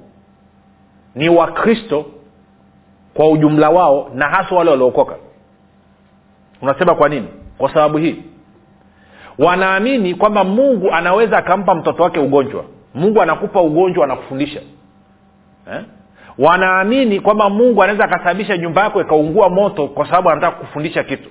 ni 1.16 1.30
wakristo 1.30 2.06
kwa 3.14 3.30
ujumla 3.30 3.70
wao 3.70 4.12
na 4.14 4.30
hasa 4.30 4.56
wale 4.56 4.70
waliookoka. 4.72 5.16
Unasema 6.62 6.96
kwa 6.96 7.10
nini? 7.10 7.28
Kwa 7.58 7.74
sababu 7.74 7.98
hii. 7.98 8.24
Wanaamini 9.40 10.16
kwamba 10.16 10.44
mungu 10.44 10.92
anaweza 10.92 11.38
akampa 11.38 11.76
mtoto 11.76 12.04
wake 12.04 12.20
ugonjwa. 12.20 12.64
Mungu 12.94 13.22
anakupa 13.22 13.62
ugonjwa 13.62 14.06
anakufundisha 14.06 14.62
eh? 15.74 15.82
wanaamini 16.38 17.20
kwamba 17.20 17.50
mungu 17.50 17.84
anaweza 17.84 18.04
akasababisha 18.06 18.58
nyumba 18.58 18.84
yako 18.84 19.02
ikaungua 19.02 19.50
moto 19.50 19.88
kwa 19.88 20.06
sababu 20.06 20.30
anataka 20.30 20.58
kufundisha 20.58 21.04
kitu 21.04 21.30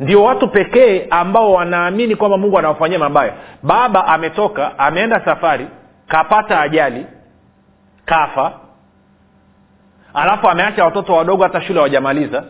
ndio 0.00 0.22
watu 0.22 0.48
pekee 0.48 1.06
ambao 1.10 1.52
wanaamini 1.52 2.16
kwamba 2.16 2.38
mungu 2.38 2.58
anawafanyia 2.58 2.98
mabaya. 2.98 3.32
Baba 3.62 4.06
ametoka 4.06 4.78
ameenda 4.78 5.24
safari 5.24 5.66
kapata 6.08 6.60
ajali 6.60 7.06
kafa. 8.04 8.52
Alafu 10.14 10.48
ameacha 10.48 10.84
watoto 10.84 11.12
wadogo 11.14 11.42
hata 11.42 11.60
shule 11.60 11.78
hawajamaliza. 11.78 12.44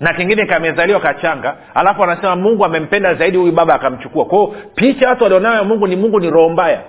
Na 0.00 0.14
kingine 0.14 0.46
kamezaliwa 0.46 1.00
kachanga. 1.00 1.56
Alafu 1.74 2.04
anasema 2.04 2.36
mungu 2.36 2.64
amempenda 2.64 3.14
zaidi 3.14 3.38
huyu 3.38 3.52
baba 3.52 3.74
akamchukua. 3.74 4.24
Kwao 4.24 4.46
picha 4.74 5.08
watu 5.08 5.22
walionayo 5.24 5.54
ya 5.56 5.64
mungu 5.64 5.86
ni 5.86 5.96
mungu 5.96 6.20
ni 6.20 6.30
roho 6.30 6.48
mbaya. 6.48 6.80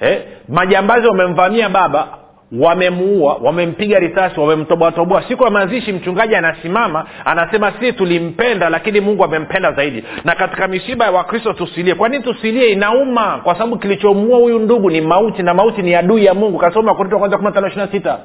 Eh? 0.00 0.22
majambazi 0.48 1.06
wamemvamia 1.06 1.68
baba 1.68 2.08
wamemuua 2.52 3.34
wamempiga 3.34 3.98
risasi 3.98 4.40
wamemtoboatoboa 4.40 5.22
siku 5.28 5.44
ya 5.44 5.50
mazishi 5.50 5.92
mchungaji 5.92 6.34
anasimama 6.34 7.06
anasema 7.24 7.72
si 7.80 7.92
tulimpenda 7.92 8.70
lakini 8.70 9.00
mungu 9.00 9.24
amempenda 9.24 9.72
zaidi. 9.72 10.04
Na 10.24 10.34
katika 10.34 10.68
misiba 10.68 11.04
ya 11.04 11.10
wakristo 11.10 11.52
tusilie. 11.52 11.94
Kwa 11.94 12.08
nini 12.08 12.22
tusilie? 12.24 12.72
Inauma 12.72 13.40
kwa 13.44 13.54
sababu 13.54 13.78
kilichomuua 13.78 14.38
huyu 14.38 14.58
ndugu 14.58 14.90
ni 14.90 15.00
mauti 15.00 15.42
na 15.42 15.54
mauti 15.54 15.82
ni 15.82 15.94
adui 15.94 16.24
ya 16.24 16.34
mungu. 16.34 16.58
Kasoma 16.58 16.94
korinto 16.94 17.18
kwanza 17.18 17.38
kumi 17.38 17.52
tano 17.52 17.66
ishirina 17.66 17.92
sita. 17.92 18.18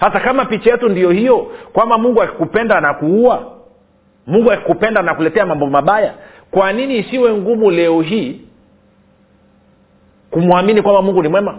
Hasa 0.00 0.20
kama 0.20 0.44
picha 0.44 0.70
yetu 0.70 0.88
ndiyo 0.88 1.10
hiyo 1.10 1.38
kwamba 1.72 1.98
mungu 1.98 2.22
akikupenda 2.22 2.76
anakuua 2.76 3.52
mungu 4.26 4.52
akikupenda 4.52 5.00
anakuletea 5.00 5.46
mambo 5.46 5.66
mabaya 5.66 6.14
kwa 6.50 6.72
nini 6.72 6.98
isiwe 6.98 7.34
ngumu 7.34 7.70
leo 7.70 8.00
hii 8.00 8.40
kumwamini 10.30 10.82
kwamba 10.82 11.02
mungu 11.02 11.22
ni 11.22 11.28
mwema 11.28 11.58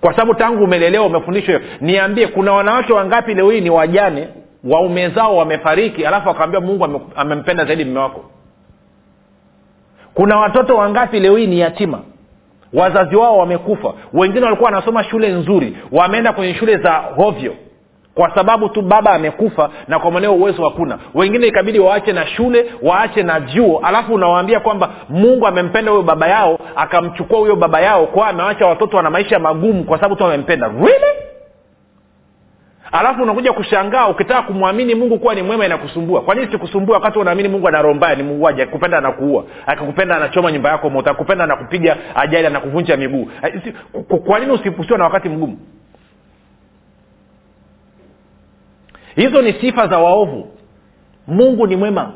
kwa 0.00 0.12
sababu 0.12 0.34
tangu 0.34 0.64
umelelewa 0.64 1.06
umefundishwa 1.06 1.54
hiyo. 1.58 1.68
Niambie 1.80 2.26
kuna 2.26 2.52
wanawake 2.52 2.92
wangapi 2.92 3.34
leo 3.34 3.50
hii 3.50 3.60
ni 3.60 3.70
wajane? 3.70 4.28
Waume 4.64 5.08
zao 5.08 5.36
wamefariki 5.36 6.06
alafu 6.06 6.30
akawambia 6.30 6.60
mungu 6.60 7.00
amempenda 7.16 7.64
zaidi 7.64 7.84
mme 7.84 7.98
wako. 8.00 8.24
Kuna 10.14 10.36
watoto 10.38 10.76
wangapi 10.76 11.20
leo 11.20 11.36
hii 11.36 11.46
ni 11.46 11.60
yatima? 11.60 12.00
Wazazi 12.72 13.16
wao 13.16 13.38
wamekufa. 13.38 13.92
Wengine 14.12 14.44
walikuwa 14.44 14.70
wanasoma 14.70 15.04
shule 15.04 15.28
nzuri 15.28 15.76
wameenda 15.92 16.32
kwenye 16.32 16.54
shule 16.54 16.76
za 16.76 16.92
hovyo 16.92 17.54
kwa 18.18 18.34
sababu 18.34 18.68
tu 18.68 18.82
baba 18.82 19.10
amekufa 19.12 19.70
na 19.88 19.98
kwa 19.98 20.10
mweneo 20.10 20.34
uwezo 20.34 20.64
hakuna. 20.64 20.98
Wengine 21.14 21.46
ikabidi 21.46 21.78
waache 21.78 22.12
na 22.12 22.26
shule 22.26 22.66
waache 22.82 23.22
na 23.22 23.40
vyuo. 23.40 23.80
Alafu 23.84 24.14
unawaambia 24.14 24.60
kwamba 24.60 24.90
mungu 25.08 25.46
amempenda 25.46 25.90
huyo 25.90 26.02
baba 26.02 26.28
yao 26.28 26.58
akamchukua 26.76 27.38
huyo 27.38 27.56
baba 27.56 27.80
yao 27.80 28.06
kwa 28.06 28.28
amewacha 28.28 28.66
watoto 28.66 28.96
wana 28.96 29.10
maisha 29.10 29.38
magumu 29.38 29.84
kwa 29.84 29.96
sababu 29.98 30.16
tu 30.16 30.24
amempenda. 30.24 30.68
Really? 30.68 31.18
Alafu 32.92 33.22
unakuja 33.22 33.52
kushangaa 33.52 34.08
ukitaka 34.08 34.42
kumwamini 34.42 34.94
mungu 34.94 35.18
kuwa 35.18 35.34
ni 35.34 35.42
mwema 35.42 35.66
inakusumbua. 35.66 36.20
Kwa 36.20 36.34
nini 36.34 36.52
sikusumbua 36.52 36.94
wakati 36.96 37.18
unaamini 37.18 37.48
mungu 37.48 37.68
anarombaya 37.68 38.14
ni 38.14 38.22
muuaji 38.22 38.62
akikupenda 38.62 38.98
anakuua. 38.98 39.44
Akikupenda 39.66 40.16
anachoma 40.16 40.52
nyumba 40.52 40.70
yako 40.70 40.90
moto 40.90 41.10
akikupenda 41.10 41.44
anakupiga 41.44 41.96
ajali 42.14 42.46
anakuvunja 42.46 42.96
miguu. 42.96 43.28
Kwa 44.26 44.38
nini 44.38 44.52
usipusiwa 44.52 44.98
na 44.98 45.04
wakati 45.04 45.28
mgumu 45.28 45.58
hizo 49.18 49.42
ni 49.42 49.52
sifa 49.52 49.86
za 49.86 49.98
waovu. 49.98 50.48
Mungu 51.26 51.66
ni 51.66 51.76
mwema. 51.76 52.12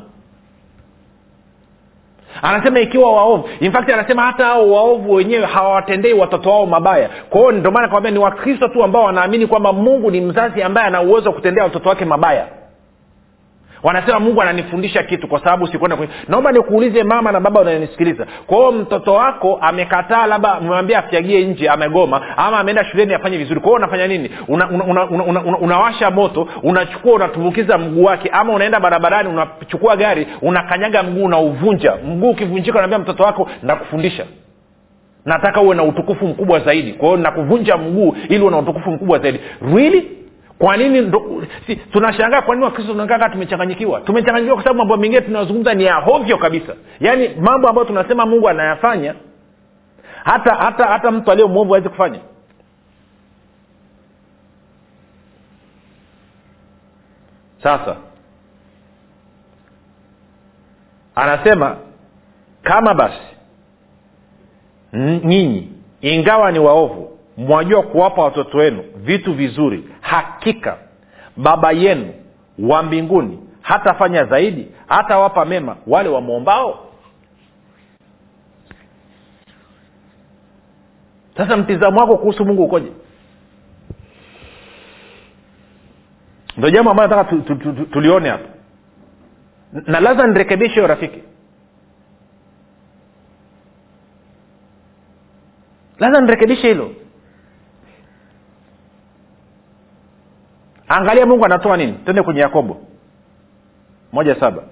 Anasema 2.43 2.81
ikiwa 2.81 3.13
waovu 3.13 3.49
in 3.61 3.73
fact 3.73 3.91
anasema 3.91 4.23
hata 4.23 4.45
hao 4.45 4.71
waovu 4.71 5.13
wenyewe 5.13 5.47
hawawatendei 5.47 6.13
watoto 6.13 6.51
wao 6.51 6.67
mabaya. 6.67 7.11
Kwa 7.31 7.41
hiyo 7.41 7.53
ndio 7.53 7.71
maana 7.71 7.89
kawambia 7.89 8.11
ni 8.11 8.19
wakristo 8.19 8.69
tu 8.69 8.83
ambao 8.85 9.05
wanaamini 9.05 9.47
kwamba 9.47 9.73
mungu 9.73 10.11
ni 10.11 10.21
mzazi 10.21 10.63
ambaye 10.63 10.87
ana 10.87 11.03
uwezo 11.03 11.29
wa 11.29 11.35
kutendea 11.35 11.65
watoto 11.65 11.89
wake 11.89 12.05
mabaya 12.05 12.47
wanasema 13.83 14.21
mungu 14.21 14.43
ananifundisha 14.43 15.03
kitu 15.03 15.29
kwa 15.29 15.39
sababu 15.39 15.67
sikwenda 15.67 15.97
kwenye 15.97 16.13
naomba 16.29 16.53
nikuulize 16.53 17.03
mama 17.05 17.33
na 17.33 17.41
baba 17.41 17.61
unanisikiliza 17.61 18.27
kwa 18.47 18.57
hiyo 18.59 18.73
mtoto 18.73 19.15
wako 19.15 19.59
amekataa 19.61 20.27
labda 20.27 20.59
umemwambia 20.59 20.99
afyagie 20.99 21.45
nje 21.45 21.69
amegoma 21.69 22.21
ama 22.37 22.59
ameenda 22.59 22.85
shuleni 22.85 23.15
afanye 23.15 23.39
vizuri. 23.39 23.61
Kwa 23.61 23.69
hiyo 23.69 23.77
unafanya 23.77 24.07
nini? 24.07 24.31
Unawasha 24.49 24.75
una, 24.85 25.05
una, 25.05 25.25
una, 25.25 25.43
una, 25.43 25.59
una 25.59 26.11
moto 26.11 26.49
unachukua 26.63 27.13
unatumbukiza 27.13 27.79
mguu 27.79 28.05
wake 28.05 28.29
ama 28.29 28.53
unaenda 28.53 28.81
barabarani 28.81 29.29
unachukua 29.29 29.97
gari 29.97 30.27
unakanyaga 30.43 31.03
mguu 31.03 31.25
unauvunja. 31.25 31.97
Mguu 32.07 32.31
ukivunjika 32.31 32.79
unaambia 32.79 32.99
mtoto 32.99 33.23
wako 33.23 33.51
nakufundisha. 33.63 34.27
Nataka 35.25 35.61
uwe 35.61 35.77
na 35.77 35.83
utukufu 35.83 36.27
mkubwa 36.27 36.61
zaidi. 36.61 36.93
Kwa 36.93 37.09
hiyo 37.09 37.21
nakuvunja 37.21 37.77
mguu 37.77 38.17
ili 38.29 38.41
uwe 38.41 38.51
na 38.51 38.59
utukufu 38.59 38.91
mkubwa 38.91 39.19
zaidi. 39.19 39.41
Really 39.75 40.22
kwa 40.63 40.77
nini 40.77 41.01
ndo, 41.01 41.43
si, 41.67 41.77
tunashangaa 41.77 42.43
kwa 42.43 42.55
nini 42.55 42.65
wakristo 42.65 42.93
tunakaa 42.93 43.29
tumechanganyikiwa? 43.29 44.01
Tumechanganyikiwa 44.01 44.55
kwa 44.57 44.65
sababu 44.65 44.79
mambo 44.79 44.97
mengine 44.97 45.21
tunayozungumza 45.21 45.75
ni 45.75 45.85
ya 45.85 45.95
hovyo 45.95 46.39
kabisa. 46.39 46.75
Yaani 47.01 47.29
mambo 47.29 47.69
ambayo 47.69 47.87
tunasema 47.87 48.27
mungu 48.27 48.49
anayafanya 48.49 49.15
hata 50.25 50.55
hata 50.55 50.85
hata 50.85 51.11
mtu 51.11 51.31
aliye 51.33 51.49
mwovu 51.49 51.75
awezi 51.75 51.89
kufanya. 51.89 52.21
Sasa 57.63 57.97
anasema 61.15 61.77
kama 62.63 62.95
basi 62.95 63.23
nyinyi 65.25 65.73
ingawa 66.01 66.53
ni 66.53 66.59
waovu 66.59 67.19
mwajua 67.37 67.83
kuwapa 67.83 68.23
watoto 68.23 68.59
wenu 68.59 68.85
vitu 68.97 69.35
vizuri 69.35 69.85
hakika 70.13 70.79
baba 71.37 71.73
yenu 71.73 72.15
wa 72.59 72.83
mbinguni 72.83 73.39
hatafanya 73.63 74.25
zaidi 74.25 74.69
hata 74.87 75.19
wapa 75.19 75.45
mema 75.45 75.77
wale 75.87 76.09
wamwombao? 76.09 76.89
Sasa 81.37 81.57
mtizamo 81.57 82.01
wako 82.01 82.17
kuhusu 82.19 82.45
mungu 82.45 82.65
ukoje? 82.65 82.93
Ndo 86.57 86.71
jambo 86.71 86.91
ambayo 86.91 87.09
nataka 87.09 87.31
tu, 87.31 87.41
tu, 87.43 87.55
tu, 87.57 87.73
tu, 87.73 87.85
tulione 87.87 88.29
hapa. 88.29 88.49
Na 89.73 90.01
lazima 90.01 90.27
nirekebishe 90.27 90.75
hiyo 90.75 90.87
rafiki. 90.87 91.23
Lazima 95.99 96.21
nirekebishe 96.21 96.69
hilo 96.69 96.91
angalia 100.97 101.27
mungu 101.27 101.45
anatoa 101.45 101.77
nini. 101.77 101.93
Twende 101.93 102.23
kwenye 102.23 102.41
yakobo. 102.41 102.77
Moja 104.13 104.41
saba. 104.41 104.63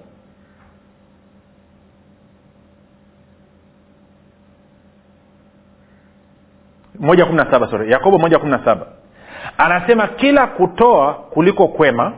Moja 6.99 7.25
kumi 7.25 7.37
na 7.37 7.51
saba 7.51 7.67
sorry. 7.69 7.91
Yakobo 7.91 8.17
moja 8.17 8.39
kumi 8.39 8.51
na 8.51 8.65
saba. 8.65 8.85
Anasema 9.57 10.07
kila 10.07 10.47
kutoa 10.47 11.13
kuliko 11.13 11.67
kwema 11.67 12.13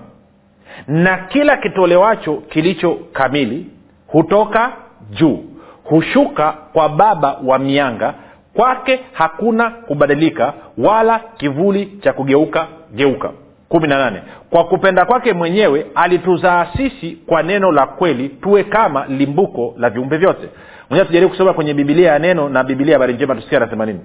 na 0.87 1.17
kila 1.17 1.57
kitolewacho 1.57 2.35
kilicho 2.35 2.97
kamili 3.13 3.65
hutoka 4.07 4.71
juu. 5.09 5.43
Hushuka 5.83 6.51
kwa 6.51 6.89
baba 6.89 7.37
wa 7.45 7.59
mianga. 7.59 8.13
Kwake 8.53 8.99
hakuna 9.13 9.69
kubadilika 9.69 10.53
wala 10.77 11.19
kivuli 11.37 11.85
cha 11.85 12.13
kugeuka 12.13 12.67
geuka 12.95 13.31
kumi 13.73 13.87
na 13.87 13.97
nane. 13.97 14.21
Kwa 14.49 14.63
kupenda 14.65 15.05
kwake 15.05 15.33
mwenyewe 15.33 15.85
alituzaa 15.95 16.67
sisi 16.77 17.11
kwa 17.25 17.43
neno 17.43 17.71
la 17.71 17.85
kweli 17.87 18.29
tuwe 18.29 18.63
kama 18.63 19.05
limbuko 19.05 19.73
la 19.77 19.89
viumbe 19.89 20.17
vyote. 20.17 20.49
Mwenyewe 20.89 21.07
tujaribu 21.07 21.29
kusoma 21.31 21.53
kwenye 21.53 21.73
bibilia 21.73 22.11
ya 22.11 22.19
neno 22.19 22.49
na 22.49 22.63
bibilia 22.63 22.95
habari 22.95 23.13
njema 23.13 23.35
tusikia 23.35 23.57
anasema 23.57 23.85
nini. 23.85 23.99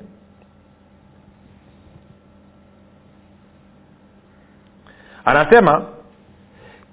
Anasema 5.25 5.83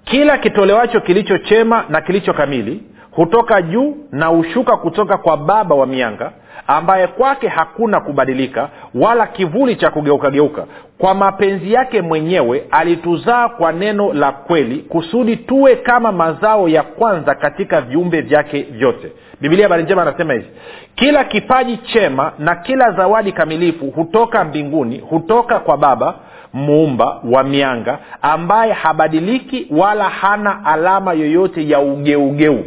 kila 0.04 0.38
kitolewacho 0.38 1.00
kilicho 1.00 1.38
chema 1.38 1.84
na 1.88 2.00
kilicho 2.00 2.32
kamili 2.32 2.82
hutoka 3.16 3.62
juu 3.62 3.96
na 4.12 4.26
hushuka 4.26 4.76
kutoka 4.76 5.16
kwa 5.18 5.36
baba 5.36 5.74
wa 5.74 5.86
mianga 5.86 6.32
ambaye 6.66 7.06
kwake 7.06 7.48
hakuna 7.48 8.00
kubadilika 8.00 8.68
wala 8.94 9.26
kivuli 9.26 9.76
cha 9.76 9.90
kugeukageuka 9.90 10.64
kwa 10.98 11.14
mapenzi 11.14 11.72
yake 11.72 12.02
mwenyewe 12.02 12.64
alituzaa 12.70 13.48
kwa 13.48 13.72
neno 13.72 14.12
la 14.12 14.32
kweli 14.32 14.76
kusudi 14.78 15.36
tuwe 15.36 15.76
kama 15.76 16.12
mazao 16.12 16.68
ya 16.68 16.82
kwanza 16.82 17.34
katika 17.34 17.80
viumbe 17.80 18.20
vyake 18.20 18.62
vyote. 18.62 19.12
Bibilia 19.40 19.64
habari 19.64 19.82
njema 19.82 20.02
anasema 20.02 20.32
hivi 20.32 20.46
kila 20.94 21.24
kipaji 21.24 21.76
chema 21.76 22.32
na 22.38 22.54
kila 22.54 22.90
zawadi 22.92 23.32
kamilifu 23.32 23.86
hutoka 23.90 24.44
mbinguni 24.44 24.98
hutoka 24.98 25.58
kwa 25.58 25.76
baba 25.76 26.14
muumba 26.52 27.20
wa 27.32 27.44
mianga 27.44 27.98
ambaye 28.22 28.72
habadiliki 28.72 29.66
wala 29.70 30.04
hana 30.08 30.64
alama 30.64 31.12
yoyote 31.12 31.68
ya 31.68 31.80
ugeugeu 31.80 32.64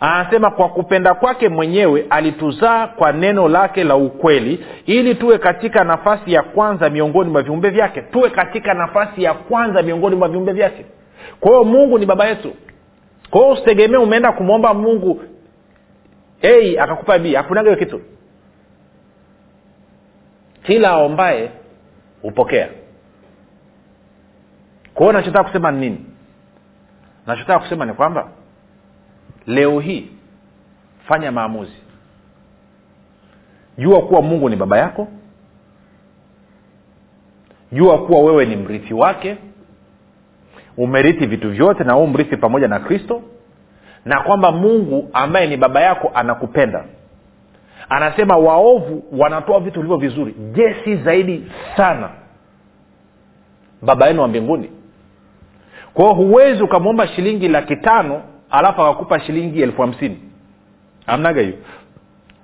anasema 0.00 0.50
kwa 0.50 0.68
kupenda 0.68 1.14
kwake 1.14 1.48
mwenyewe 1.48 2.06
alituzaa 2.10 2.86
kwa 2.86 3.12
neno 3.12 3.48
lake 3.48 3.84
la 3.84 3.96
ukweli 3.96 4.64
ili 4.86 5.14
tuwe 5.14 5.38
katika 5.38 5.84
nafasi 5.84 6.32
ya 6.32 6.42
kwanza 6.42 6.90
miongoni 6.90 7.30
mwa 7.30 7.42
viumbe 7.42 7.70
vyake. 7.70 8.02
Tuwe 8.02 8.30
katika 8.30 8.74
nafasi 8.74 9.22
ya 9.22 9.34
kwanza 9.34 9.82
miongoni 9.82 10.16
mwa 10.16 10.28
viumbe 10.28 10.52
vyake. 10.52 10.86
Kwa 11.40 11.50
hiyo 11.50 11.64
mungu 11.64 11.98
ni 11.98 12.06
baba 12.06 12.26
yetu. 12.26 12.52
Kwa 13.30 13.40
hiyo 13.40 13.52
usitegemee 13.52 13.96
umeenda 13.96 14.32
kumwomba 14.32 14.74
mungu 14.74 15.22
a 16.42 16.82
akakupa 16.82 17.18
b 17.18 17.34
hakunaga 17.34 17.70
hiyo 17.70 17.84
kitu. 17.84 18.00
Kila 20.62 20.88
aombaye 20.90 21.50
hupokea. 22.22 22.68
Kwa 24.94 25.06
hiyo 25.06 25.12
nachotaka 25.12 25.44
kusema 25.44 25.70
ni 25.70 25.80
nini? 25.80 26.06
Nachotaka 27.26 27.58
kusema 27.58 27.84
ni 27.86 27.92
kwamba 27.92 28.28
leo 29.46 29.80
hii 29.80 30.08
fanya 31.08 31.32
maamuzi. 31.32 31.76
Jua 33.78 34.02
kuwa 34.02 34.22
mungu 34.22 34.48
ni 34.48 34.56
baba 34.56 34.78
yako. 34.78 35.08
Jua 37.72 37.98
kuwa 38.06 38.20
wewe 38.20 38.46
ni 38.46 38.56
mrithi 38.56 38.94
wake. 38.94 39.36
Umerithi 40.76 41.26
vitu 41.26 41.50
vyote 41.50 41.84
na 41.84 41.92
huu 41.92 42.06
mrithi 42.06 42.36
pamoja 42.36 42.68
na 42.68 42.78
kristo. 42.80 43.22
Na 44.04 44.20
kwamba 44.20 44.52
mungu 44.52 45.10
ambaye 45.12 45.46
ni 45.46 45.56
baba 45.56 45.80
yako 45.80 46.10
anakupenda. 46.14 46.84
Anasema 47.88 48.36
waovu 48.36 49.04
wanatoa 49.12 49.60
vitu 49.60 49.74
vilivyo 49.80 49.96
vizuri. 49.96 50.34
Je 50.52 50.76
si 50.84 50.96
zaidi 50.96 51.52
sana? 51.76 52.10
Baba 53.82 54.06
yenu 54.06 54.22
wa 54.22 54.28
mbinguni. 54.28 54.70
Kwao 55.94 56.14
huwezi 56.14 56.62
ukamwomba 56.62 57.06
shilingi 57.08 57.48
laki 57.48 57.76
tano 57.76 58.22
alafu 58.58 58.82
akakupa 58.82 59.20
shilingi 59.20 59.62
elfu 59.62 59.82
hamsini. 59.82 60.18
Amnaga 61.06 61.40
hiyo? 61.40 61.56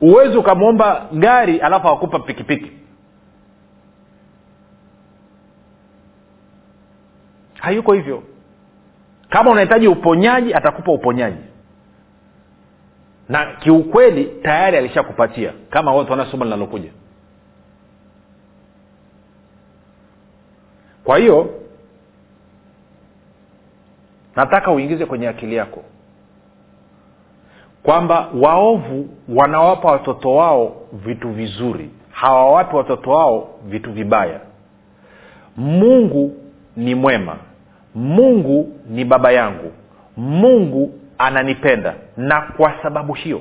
Huwezi 0.00 0.36
ukamwomba 0.36 1.08
gari 1.12 1.58
alafu 1.60 1.88
akakupa 1.88 2.18
pikipiki. 2.18 2.72
Hayuko 7.60 7.92
hivyo. 7.92 8.22
Kama 9.28 9.50
unahitaji 9.50 9.88
uponyaji 9.88 10.54
atakupa 10.54 10.92
uponyaji. 10.92 11.42
Na 13.28 13.56
kiukweli 13.56 14.24
tayari 14.24 14.76
alishakupatia 14.76 15.52
kama 15.70 15.92
watu 15.94 16.10
wanasoma 16.10 16.44
linalokuja. 16.44 16.90
Kwa 21.04 21.18
hiyo 21.18 21.54
nataka 24.36 24.70
uingize 24.70 25.06
kwenye 25.06 25.28
akili 25.28 25.54
yako 25.54 25.84
kwamba 27.82 28.28
waovu 28.40 29.08
wanawapa 29.28 29.90
watoto 29.92 30.34
wao 30.34 30.76
vitu 30.92 31.28
vizuri. 31.28 31.90
Hawawapi 32.10 32.76
watoto 32.76 33.10
wao 33.10 33.48
vitu 33.66 33.92
vibaya. 33.92 34.40
Mungu 35.56 36.36
ni 36.76 36.94
mwema. 36.94 37.36
Mungu 37.94 38.72
ni 38.90 39.04
baba 39.04 39.32
yangu. 39.32 39.72
Mungu 40.16 40.92
ananipenda. 41.18 41.94
Na 42.16 42.40
kwa 42.56 42.74
sababu 42.82 43.12
hiyo 43.12 43.40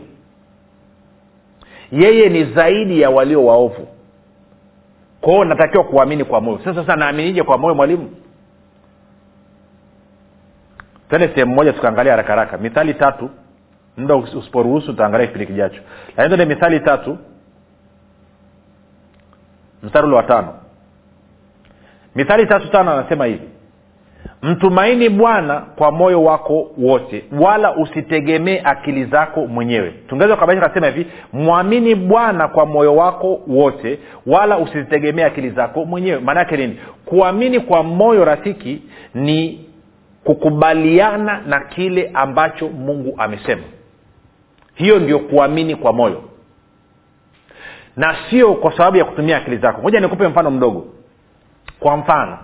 yeye 1.91 2.29
ni 2.29 2.53
zaidi 2.53 3.01
ya 3.01 3.09
walio 3.09 3.45
waovu. 3.45 3.87
Kwao 5.21 5.45
natakiwa 5.45 5.83
kuamini 5.83 6.23
kwa 6.23 6.41
moyo. 6.41 6.57
Sasa 6.63 6.73
sasa 6.81 6.95
naaminije 6.95 7.43
kwa 7.43 7.57
moyo 7.57 7.75
mwalimu? 7.75 8.11
Tende 11.09 11.27
sehemu 11.27 11.55
moja 11.55 11.73
tukaangalia 11.73 12.11
haraka 12.13 12.29
haraka. 12.29 12.57
Mithali 12.57 12.93
tatu 12.93 13.29
muda 13.99 14.15
usiporuhusu 14.15 14.91
utaangalia 14.91 15.27
kipindi 15.27 15.45
kijacho. 15.47 15.81
Lakini 16.17 16.27
twende 16.35 16.55
mithali 16.55 16.79
tatu 16.79 17.17
mstari 19.83 20.07
ule 20.07 20.15
wa 20.15 20.23
tano. 20.23 20.53
Mithali 22.15 22.45
tatu 22.45 22.67
tano 22.71 22.91
anasema 22.91 23.25
hivi. 23.25 23.47
Mtumaini 24.41 25.09
bwana 25.09 25.59
kwa 25.59 25.91
moyo 25.91 26.23
wako 26.23 26.71
wote 26.77 27.25
wala 27.39 27.75
usitegemee 27.75 28.61
akili 28.63 29.05
zako 29.05 29.47
mwenyewe. 29.47 29.91
Tungeweza 30.07 30.35
kukabaisha 30.35 30.67
kasema 30.69 30.87
hivi 30.87 31.07
mwamini 31.33 31.95
bwana 31.95 32.47
kwa 32.47 32.65
moyo 32.65 32.95
wako 32.95 33.41
wote 33.47 33.99
wala 34.25 34.57
usizitegemee 34.57 35.23
akili 35.23 35.49
zako 35.49 35.85
mwenyewe. 35.85 36.19
Maana 36.19 36.39
yake 36.39 36.57
nini? 36.57 36.79
Kuamini 37.05 37.59
kwa 37.59 37.83
moyo 37.83 38.25
rafiki 38.25 38.81
ni 39.15 39.65
kukubaliana 40.23 41.41
na 41.47 41.59
kile 41.59 42.11
ambacho 42.13 42.69
mungu 42.69 43.15
amesema 43.17 43.61
hiyo 44.79 44.99
ndio 44.99 45.19
kuamini 45.19 45.75
kwa 45.75 45.93
moyo. 45.93 46.23
Na 47.97 48.15
sio 48.29 48.53
kwa 48.53 48.77
sababu 48.77 48.97
ya 48.97 49.05
kutumia 49.05 49.37
akili 49.37 49.57
zako. 49.57 49.81
Moja 49.81 49.99
nikupe 49.99 50.27
mfano 50.27 50.51
mdogo. 50.51 50.87
Kwa 51.79 51.97
mfano 51.97 52.37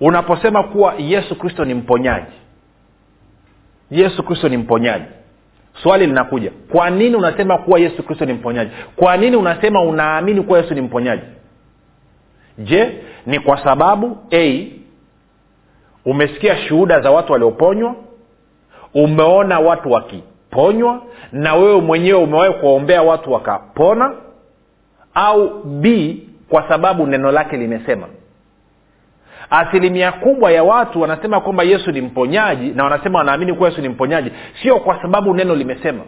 unaposema 0.00 0.62
kuwa 0.62 0.94
yesu 0.98 1.38
kristo 1.38 1.64
ni 1.64 1.74
mponyaji. 1.74 2.32
Yesu 3.90 4.22
kristo 4.22 4.48
ni 4.48 4.56
mponyaji. 4.56 5.04
Swali 5.82 6.06
linakuja 6.06 6.50
kwa 6.72 6.90
nini 6.90 7.16
unasema 7.16 7.58
kuwa 7.58 7.78
yesu 7.80 8.02
kristo 8.02 8.24
ni 8.24 8.32
mponyaji? 8.32 8.70
Kwa 8.96 9.16
nini 9.16 9.36
unasema 9.36 9.82
unaamini 9.82 10.42
kuwa 10.42 10.58
yesu 10.58 10.74
ni 10.74 10.80
mponyaji? 10.80 11.22
Je 12.58 13.00
ni 13.26 13.38
kwa 13.40 13.64
sababu 13.64 14.18
a 14.32 14.66
umesikia 16.04 16.56
shuhuda 16.56 17.00
za 17.00 17.10
watu 17.10 17.32
walioponywa? 17.32 17.94
Umeona 18.94 19.58
watu 19.60 19.90
wakiponywa 20.50 21.02
na 21.32 21.54
wewe 21.54 21.80
mwenyewe 21.80 22.18
umewahi 22.22 22.52
kuwaombea 22.52 23.02
watu 23.02 23.32
wakapona 23.32 24.12
au 25.14 25.64
b 25.64 26.16
kwa 26.48 26.68
sababu 26.68 27.06
neno 27.06 27.32
lake 27.32 27.56
limesema. 27.56 28.06
Asilimia 29.50 30.12
kubwa 30.12 30.52
ya 30.52 30.62
watu 30.64 31.00
wanasema 31.00 31.40
kwamba 31.40 31.62
yesu 31.62 31.92
ni 31.92 32.00
mponyaji 32.00 32.68
na 32.68 32.84
wanasema 32.84 33.18
wanaamini 33.18 33.54
kuwa 33.54 33.68
yesu 33.68 33.80
ni 33.80 33.88
mponyaji 33.88 34.30
sio 34.62 34.80
kwa 34.80 35.02
sababu 35.02 35.34
neno 35.34 35.54
limesema. 35.54 36.02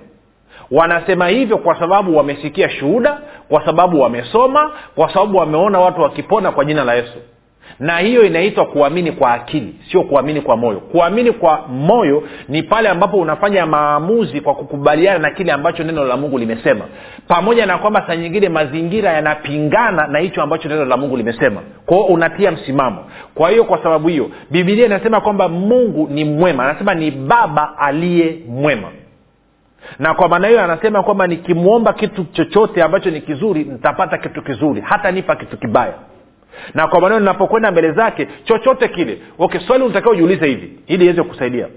Wanasema 0.71 1.29
hivyo 1.29 1.59
kwa 1.59 1.79
sababu 1.79 2.17
wamesikia 2.17 2.69
shuhuda 2.71 3.19
kwa 3.49 3.65
sababu 3.67 4.01
wamesoma 4.01 4.71
kwa 4.95 5.13
sababu 5.13 5.39
wameona 5.39 5.81
watu 5.81 6.01
wakipona 6.01 6.53
kwa 6.53 6.65
jina 6.65 6.85
la 6.85 6.95
yesu 6.95 7.19
na 7.81 7.99
hiyo 7.99 8.25
inaitwa 8.25 8.67
kuamini 8.67 9.13
kwa 9.13 9.33
akili 9.33 9.75
sio 9.91 10.03
kuamini 10.03 10.41
kwa 10.41 10.57
moyo. 10.57 10.81
Kuamini 10.81 11.33
kwa 11.33 11.67
moyo 11.69 12.23
ni 12.49 12.63
pale 12.63 12.89
ambapo 12.89 13.17
unafanya 13.17 13.67
maamuzi 13.67 14.41
kwa 14.41 14.55
kukubaliana 14.55 15.19
na 15.19 15.31
kile 15.31 15.53
ambacho 15.53 15.85
neno 15.85 16.05
la 16.05 16.17
mungu 16.17 16.39
limesema. 16.39 16.85
Pamoja 17.29 17.67
na 17.67 17.79
kwamba 17.79 18.05
saa 18.07 18.17
nyingine 18.17 18.49
mazingira 18.49 19.13
yanapingana 19.13 20.07
na 20.07 20.19
hicho 20.19 20.43
ambacho 20.43 20.69
neno 20.69 20.85
la 20.85 20.97
mungu 20.97 21.17
limesema. 21.17 21.61
Kwao 21.87 22.05
unatia 22.05 22.51
msimamo. 22.51 23.05
Kwa 23.35 23.51
hiyo 23.51 23.65
kwa 23.65 23.83
sababu 23.83 24.09
hiyo 24.09 24.31
bibilia 24.51 24.87
inasema 24.87 25.21
kwamba 25.21 25.49
mungu 25.49 26.09
ni 26.11 26.25
mwema. 26.25 26.65
Anasema 26.65 26.95
ni 26.95 27.11
baba 27.11 27.79
aliye 27.79 28.39
mwema. 28.49 28.89
Na 29.99 30.15
kwa 30.15 30.29
maana 30.29 30.49
hiyo 30.49 30.61
anasema 30.65 31.03
kwamba 31.03 31.27
nikimwomba 31.27 31.93
kitu 31.93 32.25
chochote 32.25 32.83
ambacho 32.83 33.11
ni 33.11 33.21
kizuri 33.21 33.65
nitapata 33.65 34.19
kitu 34.19 34.43
kizuri 34.43 34.81
hata 34.81 35.11
nipa 35.11 35.37
kitu 35.37 35.57
kibaya 35.57 35.95
na 36.75 36.87
kwa 36.88 37.01
maneno 37.01 37.21
ninapokwenda 37.21 37.71
mbele 37.71 37.93
zake 37.93 38.29
chochote 38.45 38.88
kile. 38.88 39.19
Okay 39.38 39.61
swali 39.61 39.85
unatakiwa 39.85 40.12
ujiulize 40.12 40.47
hivi 40.47 40.79
ili 40.87 41.05
iweze 41.05 41.23
kusaidia. 41.23 41.69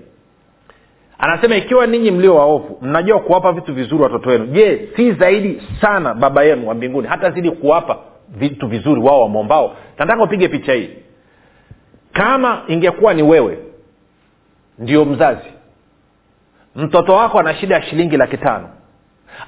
Anasema 1.19 1.55
ikiwa 1.55 1.87
ninyi 1.87 2.11
mlio 2.11 2.35
waovu 2.35 2.77
mnajua 2.81 3.19
kuwapa 3.19 3.51
vitu 3.51 3.73
vizuri 3.73 4.03
watoto 4.03 4.29
wenu. 4.29 4.45
Je 4.45 4.89
si 4.95 5.11
zaidi 5.11 5.61
sana 5.81 6.13
baba 6.13 6.43
yenu 6.43 6.67
wa 6.67 6.73
mbinguni 6.75 7.07
hata 7.07 7.31
zidi 7.31 7.51
kuwapa 7.51 7.97
vitu 8.29 8.67
vizuri 8.67 9.01
wao 9.01 9.21
wamwombao 9.21 9.75
nataka 9.97 10.23
upige 10.23 10.47
picha 10.47 10.73
hii. 10.73 10.89
Kama 12.13 12.61
ingekuwa 12.67 13.13
ni 13.13 13.23
wewe 13.23 13.57
ndio 14.79 15.05
mzazi 15.05 15.47
mtoto 16.75 17.13
wako 17.13 17.39
ana 17.39 17.55
shida 17.55 17.75
ya 17.75 17.81
shilingi 17.81 18.17
laki 18.17 18.37
tano 18.37 18.69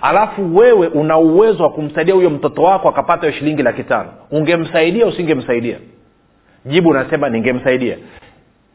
alafu 0.02 0.56
wewe 0.58 0.88
una 0.88 1.18
uwezo 1.18 1.64
wa 1.64 1.70
kumsaidia 1.70 2.14
huyo 2.16 2.30
mtoto 2.30 2.64
wako 2.64 2.90
akapata 2.90 3.22
hiyo 3.22 3.40
shilingi 3.40 3.64
laki 3.64 3.84
tano. 3.84 4.10
Ungemsaidia 4.32 5.06
usingemsaidia? 5.06 5.78
Jibu 6.66 6.90
unasema 6.90 7.30
ningemsaidia. 7.30 7.98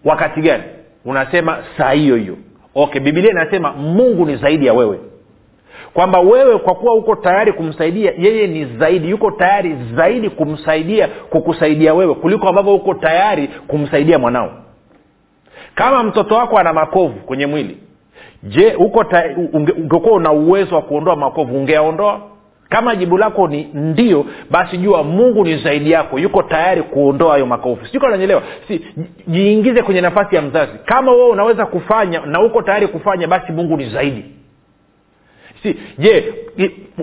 Wakati 0.05 0.40
gani? 0.40 0.62
Unasema 1.05 1.59
saa 1.77 1.90
hiyo 1.92 2.16
hiyo. 2.16 2.37
Okay 2.75 3.01
bibilia 3.01 3.31
inasema 3.31 3.72
mungu 3.72 4.27
ni 4.27 4.37
zaidi 4.37 4.66
ya 4.66 4.72
wewe. 4.75 4.98
Kwamba 5.94 6.20
wewe 6.20 6.59
kwa 6.59 6.75
kuwa 6.75 6.94
uko 6.94 7.16
tayari 7.16 7.53
kumsaidia 7.53 8.12
yeye 8.18 8.46
ni 8.46 8.64
zaidi 8.64 9.11
yuko 9.11 9.31
tayari 9.31 9.77
zaidi 9.96 10.31
kumsaidia 10.31 11.09
kukusaidia 11.09 11.94
wewe 11.94 12.14
kuliko 12.14 12.48
ambavyo 12.48 12.75
uko 12.75 12.94
tayari 12.94 13.48
kumsaidia 13.66 14.18
mwanao. 14.18 14.53
Kama 15.75 16.03
mtoto 16.03 16.35
wako 16.35 16.59
ana 16.59 16.72
makovu 16.72 17.14
kwenye 17.20 17.46
mwili 17.46 17.77
je 18.43 18.75
uko 18.75 19.05
ungekuwa 19.53 20.13
una 20.13 20.33
uwezo 20.33 20.75
wa 20.75 20.83
kuondoa 20.83 21.17
makovu 21.17 21.57
ungeaondoa 21.59 22.21
kama 22.69 22.97
jibu 22.97 23.19
lako 23.19 23.49
ni 23.49 23.69
ndio 23.75 24.25
basi 24.51 24.77
jua 24.79 25.03
mungu 25.03 25.45
ni 25.45 25.57
zaidi 25.57 25.91
yako 25.91 26.19
yuko 26.19 26.43
tayari 26.43 26.83
kuondoa 26.83 27.33
hayo 27.33 27.47
makovu. 27.47 27.87
Sijui 27.87 28.11
nanyelewa 28.11 28.43
si 28.69 28.81
jiingize 29.27 29.83
kwenye 29.83 30.01
nafasi 30.01 30.37
ya 30.37 30.43
mzazi. 30.43 30.73
Kama 30.85 31.13
wewe 31.13 31.29
unaweza 31.31 31.67
kufanya 31.67 32.21
na 32.27 32.43
uko 32.43 32.63
tayari 32.63 32.87
kufanya 32.89 33.27
basi 33.29 33.53
mungu 33.53 33.77
ni 33.77 33.91
zaidi 33.91 34.25
si 35.62 35.77
je 35.98 36.35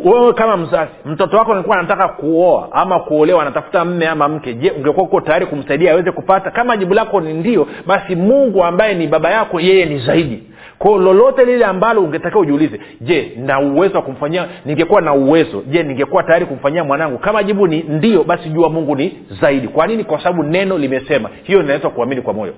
wewe 0.05 0.33
kama 0.33 0.57
mzazi 0.57 0.91
mtoto 1.05 1.37
wako 1.37 1.53
alikuwa 1.53 1.77
anataka 1.79 2.07
kuoa 2.07 2.69
ama 2.71 2.99
kuolewa 2.99 3.41
anatafuta 3.41 3.85
mme 3.85 4.07
ama 4.07 4.27
mke 4.29 4.53
je 4.53 4.71
ungekuwa 4.71 5.05
uko 5.05 5.21
tayari 5.21 5.45
kumsaidia 5.45 5.91
aweze 5.91 6.11
kupata? 6.11 6.51
Kama 6.51 6.77
jibu 6.77 6.93
lako 6.93 7.21
ni 7.21 7.33
ndio 7.33 7.67
basi 7.87 8.15
mungu 8.15 8.63
ambaye 8.63 8.93
ni 8.95 9.07
baba 9.07 9.29
yako 9.31 9.59
yeye 9.59 9.85
ni 9.85 9.99
zaidi. 9.99 10.43
Kwao 10.79 10.97
lolote 10.97 11.45
lile 11.45 11.65
ambalo 11.65 12.01
ungetakiwa 12.01 12.41
ujiulize 12.41 12.79
je 13.01 13.31
na 13.37 13.59
uwezo 13.59 13.95
wa 13.95 14.01
kumfanyia 14.01 14.47
ningekuwa 14.65 15.01
na 15.01 15.13
uwezo 15.13 15.63
je 15.67 15.83
ningekuwa 15.83 16.23
tayari 16.23 16.45
kumfanyia 16.45 16.83
mwanangu? 16.83 17.17
Kama 17.17 17.43
jibu 17.43 17.67
ni 17.67 17.83
ndio 17.83 18.23
basi 18.23 18.49
jua 18.49 18.69
mungu 18.69 18.95
ni 18.95 19.17
zaidi. 19.41 19.67
Kwa 19.67 19.87
nini? 19.87 20.03
Kwa 20.03 20.17
sababu 20.23 20.43
neno 20.43 20.77
limesema. 20.77 21.29
Hiyo 21.43 21.59
inaweza 21.63 21.89
kuamini 21.89 22.21
kwa 22.21 22.33
moyo. 22.33 22.53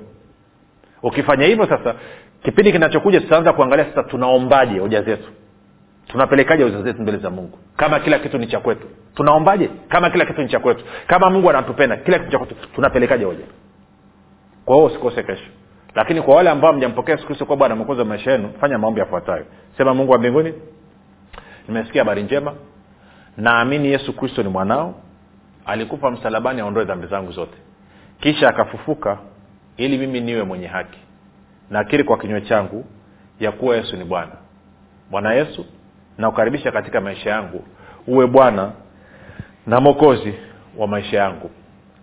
Ukifanya 1.03 1.45
hivyo 1.45 1.65
sasa 1.65 1.95
kipindi 2.43 2.71
kinachokuja 2.71 3.21
tutaanza 3.21 3.53
kuangalia 3.53 3.85
sasa 3.85 4.03
tunaombaje 4.03 4.79
hoja 4.79 5.01
zetu 5.01 5.29
tunapelekaje 6.11 6.63
hoja 6.63 6.81
zetu 6.81 7.01
mbele 7.01 7.17
za 7.17 7.29
mungu? 7.29 7.57
Kama 7.77 7.99
kila 7.99 8.19
kitu 8.19 8.37
ni 8.37 8.47
cha 8.47 8.59
kwetu. 8.59 8.87
Tunaombaje? 9.15 9.69
Kama 9.89 10.09
kila 10.09 10.25
kitu 10.25 10.41
ni 10.41 10.47
cha 10.49 10.59
kwetu. 10.59 10.85
Kama 11.07 11.29
mungu 11.29 11.49
anatupenda 11.49 11.97
kila 11.97 12.19
kitu 12.19 12.31
cha 12.31 12.37
kwetu. 12.37 12.55
Tunapelekaje 12.75 13.25
hoja 13.25 13.45
kwa 14.65 14.75
hiyo 14.75 14.87
usikose 14.87 15.23
kesho. 15.23 15.49
Lakini 15.95 16.21
kwa 16.21 16.35
wale 16.35 16.49
ambao 16.49 16.73
mjampokea 16.73 17.15
siku 17.15 17.27
kristo 17.27 17.45
kuwa 17.45 17.57
bwana 17.57 17.75
mwokozi 17.75 18.03
maisha 18.03 18.31
yenu 18.31 18.49
fanya 18.61 18.77
maombi 18.77 18.99
yafuatayo. 18.99 19.45
Sema 19.77 19.93
mungu 19.93 20.11
wa 20.11 20.17
mbinguni 20.17 20.53
nimesikia 21.67 22.01
habari 22.01 22.23
njema. 22.23 22.53
Naamini 23.37 23.87
yesu 23.87 24.13
kristo 24.13 24.43
ni 24.43 24.49
mwanao. 24.49 24.95
Alikufa 25.65 26.11
msalabani 26.11 26.61
aondoe 26.61 26.85
dhambi 26.85 27.07
zangu 27.07 27.31
zote. 27.31 27.57
Kisha 28.19 28.49
akafufuka 28.49 29.17
ili 29.77 29.97
mimi 29.97 30.21
niwe 30.21 30.43
mwenye 30.43 30.67
haki. 30.67 30.99
Nakiri 31.69 32.03
kwa 32.03 32.17
kinywa 32.17 32.41
changu 32.41 32.85
ya 33.39 33.51
kuwa 33.51 33.75
yesu 33.75 33.97
ni 33.97 34.03
bwana. 34.03 34.31
Bwana 35.11 35.33
yesu 35.33 35.65
nakukaribisha 36.17 36.71
katika 36.71 37.01
maisha 37.01 37.29
yangu 37.29 37.63
uwe 38.07 38.27
bwana 38.27 38.71
na 39.67 39.79
mwokozi 39.79 40.33
wa 40.77 40.87
maisha 40.87 41.17
yangu. 41.17 41.49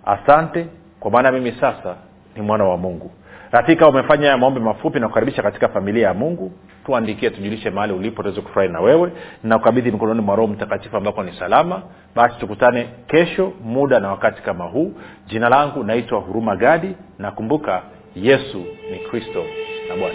Asante 0.04 0.66
kwa 1.00 1.10
maana 1.10 1.32
mimi 1.32 1.52
sasa 1.60 1.96
ni 2.36 2.42
mwana 2.42 2.64
wa 2.64 2.76
mungu. 2.76 3.10
Rafika 3.50 3.88
umefanya 3.88 4.22
haya 4.24 4.38
maombi 4.38 4.60
mafupi 4.60 5.00
na 5.00 5.08
kukaribisha 5.08 5.42
katika 5.42 5.68
familia 5.68 6.06
ya 6.08 6.14
mungu. 6.14 6.52
Tuandikie 6.86 7.30
tujulishe 7.30 7.70
mahali 7.70 7.92
ulipo 7.92 8.22
tuweze 8.22 8.40
kufurahi 8.40 8.72
na 8.72 8.80
wewe 8.80 9.12
na 9.44 9.58
kukabidhi 9.58 9.90
mikononi 9.90 10.20
mwa 10.20 10.36
roho 10.36 10.52
mtakatifu 10.52 10.96
ambako 10.96 11.22
ni 11.22 11.32
salama. 11.32 11.82
Basi 12.14 12.38
tukutane 12.38 12.88
kesho 13.06 13.52
muda 13.64 14.00
na 14.00 14.08
wakati 14.10 14.42
kama 14.42 14.64
huu. 14.64 14.92
Jina 15.26 15.48
langu 15.48 15.84
naitwa 15.84 16.20
huruma 16.20 16.56
gadi. 16.56 16.94
Na 17.18 17.30
kumbuka 17.30 17.82
yesu 18.16 18.64
ni 18.90 18.98
kristo 18.98 19.44
na 19.88 19.96
bwana 19.96 20.14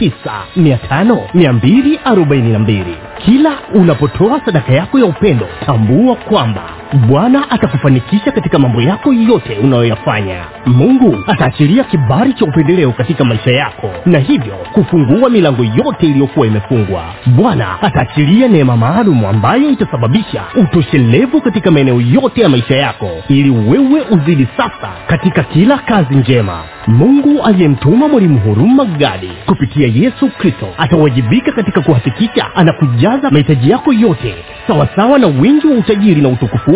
7895242 0.01 2.83
kila 3.25 3.51
unapotoa 3.73 4.41
sadaka 4.45 4.73
yako 4.73 4.99
ya 4.99 5.05
upendo 5.05 5.47
tambua 5.65 6.15
kwamba 6.15 6.63
bwana 6.93 7.49
atakufanikisha 7.51 8.31
katika 8.31 8.59
mambo 8.59 8.81
yako 8.81 9.13
yote 9.13 9.57
unayoyafanya. 9.63 10.41
Mungu 10.65 11.17
ataachilia 11.27 11.83
kibari 11.83 12.33
cha 12.33 12.45
upendeleo 12.45 12.91
katika 12.91 13.23
maisha 13.25 13.51
yako 13.51 13.89
na 14.05 14.19
hivyo 14.19 14.53
kufungua 14.73 15.29
milango 15.29 15.63
yote 15.63 16.05
iliyokuwa 16.05 16.47
imefungwa. 16.47 17.03
Bwana 17.25 17.81
ataachilia 17.81 18.47
neema 18.47 18.77
maalum 18.77 19.25
ambayo 19.25 19.69
itasababisha 19.69 20.43
utoshelevu 20.55 21.41
katika 21.41 21.71
maeneo 21.71 22.01
yote 22.01 22.41
ya 22.41 22.49
maisha 22.49 22.75
yako 22.75 23.09
ili 23.27 23.49
wewe 23.49 24.01
uzidi 24.11 24.47
sasa 24.57 24.89
katika 25.07 25.43
kila 25.43 25.77
kazi 25.77 26.15
njema. 26.15 26.59
Mungu 26.87 27.43
aliyemtuma 27.43 28.07
mwalimu 28.07 28.39
huruma 28.39 28.85
gadi 28.85 29.31
kupitia 29.45 29.87
yesu 29.87 30.27
kristo 30.37 30.67
atawajibika 30.77 31.51
katika 31.51 31.81
kuhakikisha 31.81 32.55
anakujaza 32.55 33.29
mahitaji 33.31 33.69
yako 33.69 33.93
yote 33.93 34.35
sawasawa 34.67 35.19
na 35.19 35.27
wingi 35.27 35.67
wa 35.67 35.73
utajiri 35.77 36.21
na 36.21 36.29
utukufu 36.29 36.75